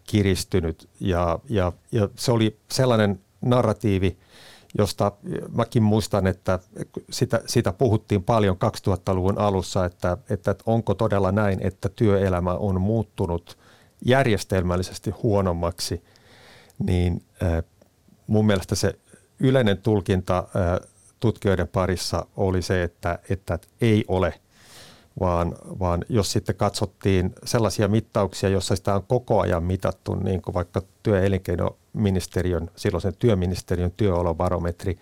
[0.04, 0.90] kiristynyt.
[1.00, 4.18] Ja, ja, ja se oli sellainen narratiivi,
[4.78, 5.12] josta
[5.52, 6.60] mäkin muistan, että
[7.10, 8.58] sitä, sitä puhuttiin paljon
[8.88, 13.58] 2000-luvun alussa, että, että onko todella näin, että työelämä on muuttunut
[14.06, 16.04] järjestelmällisesti huonommaksi,
[16.80, 17.24] niin
[18.28, 19.00] mun mielestä se
[19.40, 20.48] yleinen tulkinta
[21.20, 24.34] tutkijoiden parissa oli se, että, että ei ole,
[25.20, 30.56] vaan, vaan jos sitten katsottiin sellaisia mittauksia, joissa sitä on koko ajan mitattu, niin kuin
[30.56, 31.26] vaikka työ- ja
[31.94, 34.98] elinkeinoministeriön, silloisen työministeriön työolobarometri,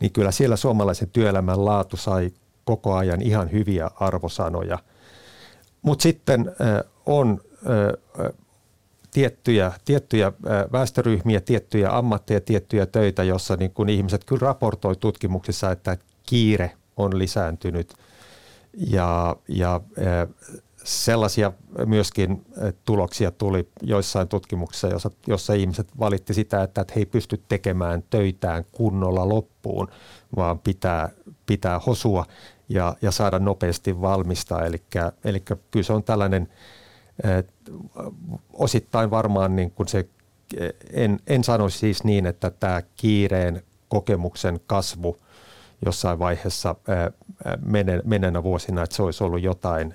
[0.00, 2.30] niin kyllä siellä suomalaisen työelämän laatu sai
[2.64, 4.78] koko ajan ihan hyviä arvosanoja.
[5.82, 6.52] Mutta sitten
[7.06, 7.40] on
[9.10, 10.32] tiettyjä, tiettyjä
[10.72, 17.18] väestöryhmiä, tiettyjä ammatteja, tiettyjä töitä, jossa niin kun ihmiset kyllä raportoi tutkimuksissa, että kiire on
[17.18, 17.94] lisääntynyt
[18.72, 19.80] ja, ja
[20.88, 21.52] sellaisia
[21.86, 22.44] myöskin
[22.84, 28.64] tuloksia tuli joissain tutkimuksissa, jossa, jossa ihmiset valitti sitä, että, he ei pysty tekemään töitään
[28.72, 29.88] kunnolla loppuun,
[30.36, 31.08] vaan pitää,
[31.46, 32.26] pitää hosua
[32.68, 34.64] ja, ja saada nopeasti valmistaa.
[34.64, 34.82] Eli,
[35.24, 36.48] eli kyllä se on tällainen
[38.52, 40.08] osittain varmaan niin kuin se,
[40.92, 45.16] en, en sanoisi siis niin, että tämä kiireen kokemuksen kasvu
[45.84, 46.74] jossain vaiheessa
[48.04, 49.94] menenä vuosina, että se olisi ollut jotain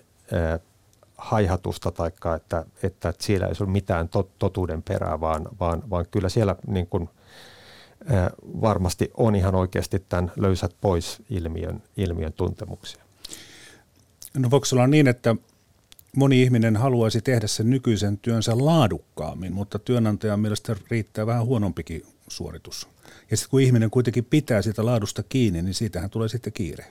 [1.23, 4.09] haihatusta tai että, että siellä ei ole mitään
[4.39, 7.09] totuuden perää, vaan, vaan, vaan kyllä siellä niin kuin,
[8.61, 13.03] varmasti on ihan oikeasti tämän löysät pois ilmiön, ilmiön tuntemuksia.
[14.37, 15.35] No voiko olla niin, että
[16.15, 22.87] moni ihminen haluaisi tehdä sen nykyisen työnsä laadukkaammin, mutta työnantajan mielestä riittää vähän huonompikin suoritus.
[23.31, 26.85] Ja sitten kun ihminen kuitenkin pitää sitä laadusta kiinni, niin siitähän tulee sitten kiire.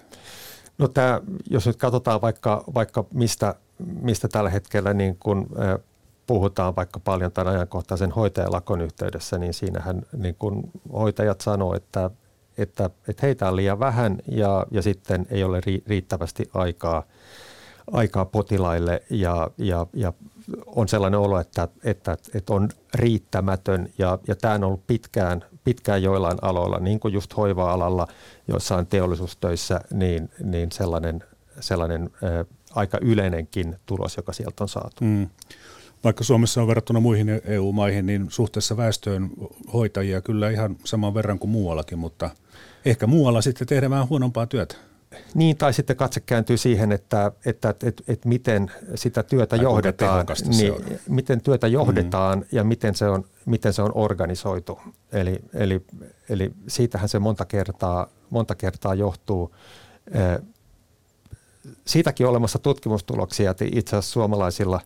[0.78, 1.20] No tämä,
[1.50, 3.54] jos nyt katsotaan vaikka, vaikka mistä,
[3.86, 5.46] mistä tällä hetkellä niin kun,
[6.26, 12.10] puhutaan vaikka paljon tämän ajankohtaisen hoitajalakon yhteydessä, niin siinähän niin kun hoitajat sanoo, että,
[12.58, 17.02] että, että heitä on liian vähän ja, ja sitten ei ole riittävästi aikaa,
[17.92, 19.02] aikaa potilaille.
[19.10, 20.12] Ja, ja, ja
[20.66, 23.88] on sellainen olo, että, että, että on riittämätön.
[23.98, 28.06] Ja, ja tämä on ollut pitkään, pitkään joillain aloilla, niin kuin just hoiva-alalla,
[28.48, 31.24] joissain teollisuustöissä, niin, niin sellainen,
[31.60, 32.10] sellainen
[32.74, 35.04] aika yleinenkin tulos, joka sieltä on saatu.
[35.04, 35.28] Mm.
[36.04, 39.30] Vaikka Suomessa on verrattuna muihin EU-maihin, niin suhteessa väestöön
[39.72, 42.30] hoitajia kyllä ihan saman verran kuin muuallakin, mutta
[42.84, 44.74] ehkä muualla sitten tehdään vähän huonompaa työtä.
[45.34, 49.62] Niin, tai sitten katse kääntyy siihen, että, että, että, että, että miten sitä työtä tai
[49.64, 50.74] johdetaan, niin,
[51.08, 51.72] miten työtä mm.
[51.72, 52.44] johdetaan mm.
[52.52, 54.80] ja miten se on, miten se on organisoitu.
[55.12, 55.86] Eli, eli,
[56.28, 59.54] eli siitähän se monta kertaa, monta kertaa johtuu.
[61.84, 64.80] Siitäkin olemassa tutkimustuloksia, että itse asiassa suomalaisilla,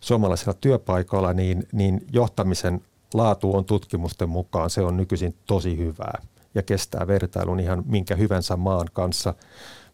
[0.00, 2.80] suomalaisilla työpaikoilla niin, niin johtamisen
[3.14, 6.22] laatu on tutkimusten mukaan, se on nykyisin tosi hyvää
[6.54, 9.34] ja kestää vertailun ihan minkä hyvänsä maan kanssa.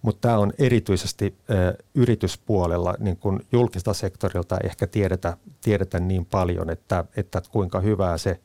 [0.03, 6.71] Mutta tämä on erityisesti ö, yrityspuolella, niin kun julkista sektorilta ehkä tiedetä, tiedetä niin paljon,
[6.71, 8.41] että, että kuinka hyvää se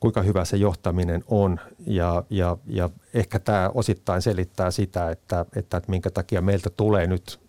[0.00, 5.76] kuinka hyvä se johtaminen on ja, ja, ja ehkä tämä osittain selittää sitä, että, että,
[5.76, 7.40] että minkä takia meiltä tulee nyt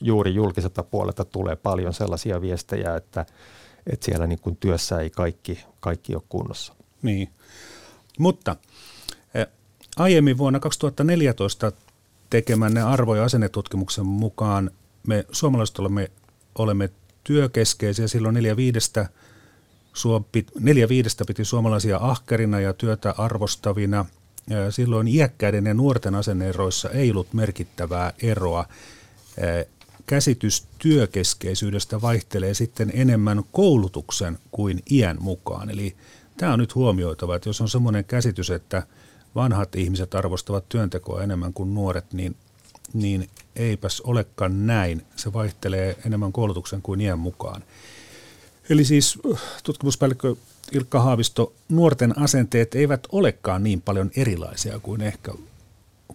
[0.00, 3.26] juuri julkiselta puolelta tulee paljon sellaisia viestejä, että,
[3.86, 6.74] että siellä niin kuin työssä ei kaikki, kaikki ole kunnossa.
[7.02, 7.28] Niin,
[8.18, 8.56] mutta
[9.96, 11.72] Aiemmin vuonna 2014
[12.30, 14.70] tekemänne arvo- ja asennetutkimuksen mukaan
[15.06, 16.10] me suomalaiset olemme,
[16.54, 16.90] olemme
[17.24, 18.08] työkeskeisiä.
[18.08, 19.08] Silloin neljä viidestä,
[20.60, 24.04] neljä viidestä piti suomalaisia ahkerina ja työtä arvostavina.
[24.70, 28.66] Silloin iäkkäiden ja nuorten asenneeroissa ei ollut merkittävää eroa.
[30.06, 35.70] Käsitys työkeskeisyydestä vaihtelee sitten enemmän koulutuksen kuin iän mukaan.
[35.70, 35.96] Eli
[36.36, 38.82] tämä on nyt huomioitava, että jos on semmoinen käsitys, että–
[39.34, 42.36] vanhat ihmiset arvostavat työntekoa enemmän kuin nuoret, niin,
[42.92, 45.02] niin eipäs olekaan näin.
[45.16, 47.62] Se vaihtelee enemmän koulutuksen kuin iän mukaan.
[48.70, 50.34] Eli siis äh, tutkimuspäällikkö
[50.72, 55.32] Ilkka Haavisto, nuorten asenteet eivät olekaan niin paljon erilaisia kuin ehkä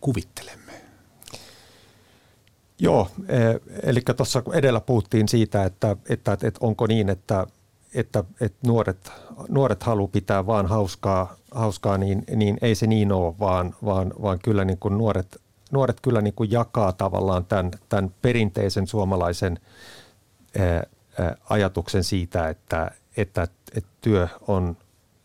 [0.02, 0.72] kuvittelemme.
[2.80, 3.38] Joo, e,
[3.84, 7.47] eli tuossa edellä puhuttiin siitä, että, että, että onko niin, että,
[7.93, 9.12] että, että nuoret,
[9.50, 14.39] nuoret haluaa pitää vaan hauskaa hauskaa, niin, niin ei se niin ole, vaan, vaan, vaan
[14.39, 15.41] kyllä niin kuin nuoret,
[15.72, 19.60] nuoret kyllä niin kuin jakaa tavallaan tämän, tämän perinteisen suomalaisen
[20.60, 20.84] ää,
[21.49, 24.78] ajatuksen siitä, että, että, että työ, on,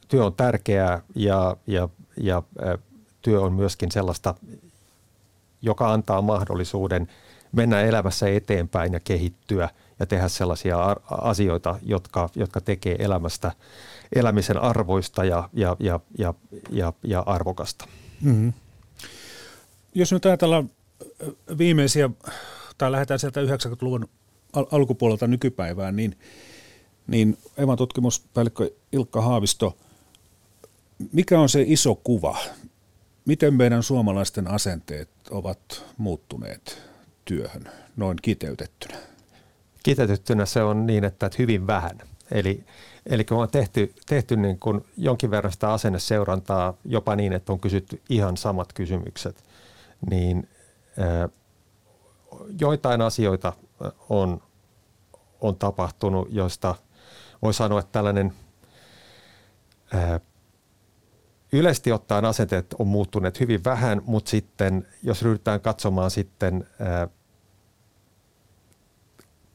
[0.08, 2.42] työ on tärkeää ja, ja, ja
[3.22, 4.34] työ on myöskin sellaista,
[5.62, 7.08] joka antaa mahdollisuuden
[7.52, 9.68] mennä elämässä eteenpäin ja kehittyä
[10.00, 13.52] ja tehdä sellaisia asioita, jotka, jotka tekee elämästä–
[14.14, 16.34] elämisen arvoista ja, ja, ja, ja,
[16.70, 17.84] ja, ja arvokasta.
[18.20, 18.52] Mm-hmm.
[19.94, 20.70] Jos nyt ajatellaan
[21.58, 22.10] viimeisiä,
[22.78, 24.08] tai lähdetään sieltä 90-luvun
[24.54, 26.18] al- alkupuolelta nykypäivään, niin,
[27.06, 29.76] niin Evan tutkimuspäällikkö Ilkka Haavisto,
[31.12, 32.38] mikä on se iso kuva?
[33.24, 36.82] Miten meidän suomalaisten asenteet ovat muuttuneet
[37.24, 38.98] työhön noin kiteytettynä?
[39.82, 41.98] Kiteytettynä se on niin, että hyvin vähän.
[42.30, 42.64] Eli,
[43.06, 47.60] eli kun on tehty, tehty niin kuin jonkin verran sitä asenneseurantaa jopa niin, että on
[47.60, 49.44] kysytty ihan samat kysymykset,
[50.10, 50.48] niin
[52.60, 53.52] joitain asioita
[54.08, 54.42] on,
[55.40, 56.74] on tapahtunut, joista
[57.42, 58.32] voi sanoa, että tällainen
[61.52, 66.66] yleisesti ottaen asenteet on muuttuneet hyvin vähän, mutta sitten jos ryhdytään katsomaan sitten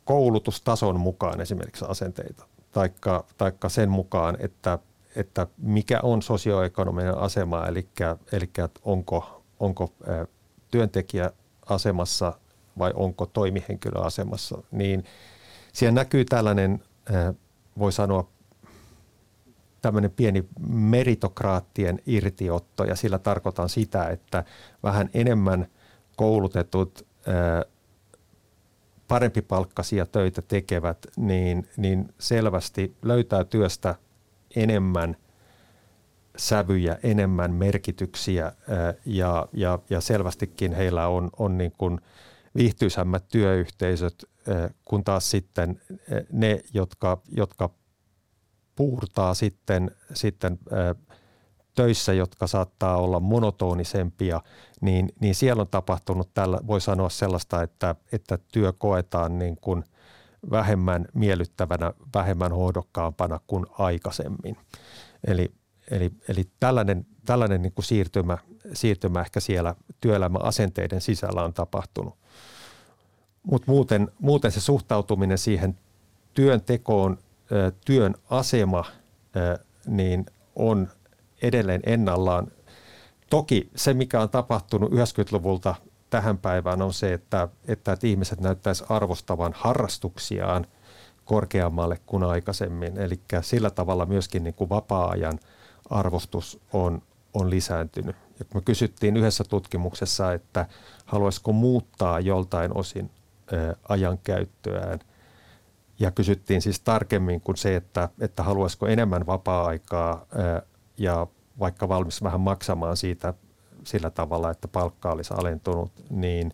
[0.05, 4.79] koulutustason mukaan esimerkiksi asenteita, taikka, taikka sen mukaan, että,
[5.15, 7.87] että mikä on sosioekonominen asema, eli,
[8.31, 8.49] eli
[8.83, 9.93] onko, onko
[10.71, 11.31] työntekijä
[11.65, 12.33] asemassa
[12.77, 15.03] vai onko toimihenkilö asemassa, niin
[15.73, 16.83] siellä näkyy tällainen,
[17.79, 18.29] voi sanoa,
[19.81, 24.43] tämmöinen pieni meritokraattien irtiotto ja sillä tarkoitan sitä, että
[24.83, 25.67] vähän enemmän
[26.15, 27.07] koulutetut
[29.07, 33.95] parempi palkkaisia töitä tekevät, niin, niin selvästi löytää työstä
[34.55, 35.17] enemmän
[36.37, 38.51] sävyjä, enemmän merkityksiä
[39.05, 42.01] ja, ja, ja selvästikin heillä on, on niin kuin
[42.55, 44.25] viihtyisämmät työyhteisöt,
[44.85, 45.81] kun taas sitten
[46.31, 47.69] ne, jotka, jotka
[48.75, 50.59] puurtaa sitten, sitten
[51.75, 54.41] töissä, jotka saattaa olla monotonisempia,
[54.81, 59.83] niin, niin siellä on tapahtunut tällä, voi sanoa sellaista, että, että työ koetaan niin kuin
[60.51, 64.57] vähemmän miellyttävänä, vähemmän hoidokkaampana kuin aikaisemmin.
[65.27, 65.51] Eli,
[65.91, 68.37] eli, eli tällainen, tällainen niin kuin siirtymä,
[68.73, 72.13] siirtymä ehkä siellä työelämän asenteiden sisällä on tapahtunut.
[73.49, 75.77] Mutta muuten, muuten se suhtautuminen siihen
[76.33, 77.17] työntekoon,
[77.85, 78.85] työn asema,
[79.87, 80.25] niin
[80.55, 80.87] on
[81.41, 82.47] edelleen ennallaan.
[83.29, 85.75] Toki se, mikä on tapahtunut 90-luvulta
[86.09, 90.65] tähän päivään, on se, että, että, ihmiset näyttäisivät arvostavan harrastuksiaan
[91.25, 92.97] korkeammalle kuin aikaisemmin.
[92.97, 95.39] Eli sillä tavalla myöskin niin kuin vapaa-ajan
[95.89, 97.01] arvostus on,
[97.33, 98.15] on lisääntynyt.
[98.39, 100.65] Ja kun me kysyttiin yhdessä tutkimuksessa, että
[101.05, 103.11] haluaisiko muuttaa joltain osin
[103.53, 104.99] ä, ajan käyttöään,
[105.99, 110.25] ja kysyttiin siis tarkemmin kuin se, että, että haluaisiko enemmän vapaa-aikaa
[110.97, 111.27] ja
[111.59, 113.33] vaikka valmis vähän maksamaan siitä
[113.83, 116.53] sillä tavalla, että palkka olisi alentunut, niin,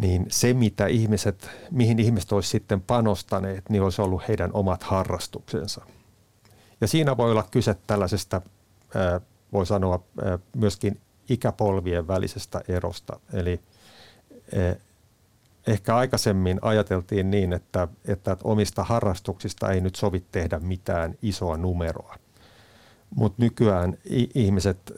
[0.00, 5.86] niin se, mitä ihmiset, mihin ihmiset olisi sitten panostaneet, niin olisi ollut heidän omat harrastuksensa.
[6.80, 8.40] Ja siinä voi olla kyse tällaisesta,
[9.52, 10.04] voi sanoa
[10.56, 13.20] myöskin ikäpolvien välisestä erosta.
[13.32, 13.60] Eli
[15.66, 22.16] ehkä aikaisemmin ajateltiin niin, että, että omista harrastuksista ei nyt sovi tehdä mitään isoa numeroa
[23.14, 23.98] mutta nykyään
[24.34, 24.92] ihmiset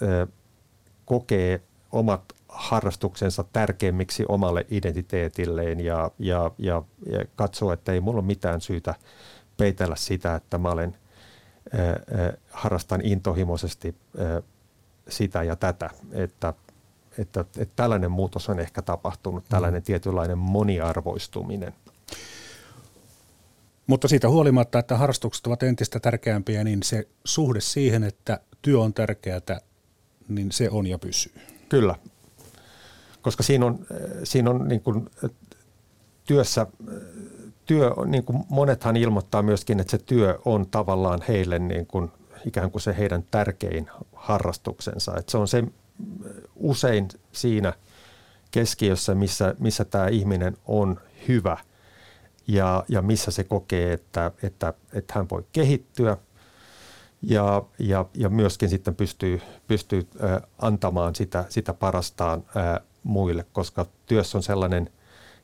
[1.04, 1.60] kokee
[1.92, 8.60] omat harrastuksensa tärkeimmiksi omalle identiteetilleen ja, ja, ja, ja katsoo, että ei mulla ole mitään
[8.60, 8.94] syytä
[9.56, 10.96] peitellä sitä, että mä olen,
[12.50, 13.94] harrastan intohimoisesti
[15.08, 15.90] sitä ja tätä.
[16.12, 16.54] Että,
[17.18, 19.84] että, että tällainen muutos on ehkä tapahtunut, tällainen mm.
[19.84, 21.74] tietynlainen moniarvoistuminen.
[23.86, 28.94] Mutta siitä huolimatta, että harrastukset ovat entistä tärkeämpiä, niin se suhde siihen, että työ on
[28.94, 29.40] tärkeää,
[30.28, 31.32] niin se on ja pysyy.
[31.68, 31.94] Kyllä,
[33.22, 33.86] koska siinä on,
[34.24, 35.10] siinä on niin kuin
[36.24, 36.66] työssä,
[37.66, 42.10] työ, niin kuin monethan ilmoittaa myöskin, että se työ on tavallaan heille niin kuin,
[42.46, 45.16] ikään kuin se heidän tärkein harrastuksensa.
[45.16, 45.64] Että se on se
[46.56, 47.72] usein siinä
[48.50, 51.56] keskiössä, missä, missä tämä ihminen on hyvä–
[52.48, 56.16] ja, ja missä se kokee, että, että, että hän voi kehittyä
[57.22, 60.08] ja, ja, ja myöskin sitten pystyy, pystyy
[60.58, 62.44] antamaan sitä, sitä parastaan
[63.02, 64.90] muille, koska työssä on sellainen,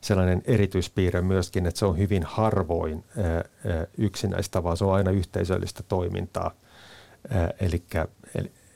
[0.00, 3.04] sellainen erityispiirre myöskin, että se on hyvin harvoin
[3.98, 6.50] yksinäistä, vaan se on aina yhteisöllistä toimintaa.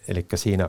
[0.09, 0.69] Eli siinä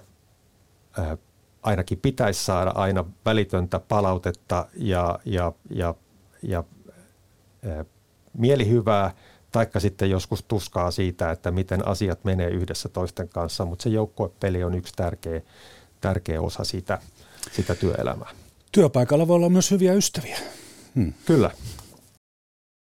[1.62, 5.96] ainakin pitäisi saada aina välitöntä palautetta ja, ja, ja,
[6.42, 6.64] ja
[8.38, 9.14] mielihyvää,
[9.52, 14.64] taikka sitten joskus tuskaa siitä, että miten asiat menee yhdessä toisten kanssa, mutta se joukkuepeli
[14.64, 15.42] on yksi tärkeä,
[16.02, 17.00] tärkeä osa sitä,
[17.52, 18.30] sitä työelämää.
[18.72, 20.38] Työpaikalla voi olla myös hyviä ystäviä.
[20.96, 21.14] Hmm.
[21.26, 21.52] Kyllä.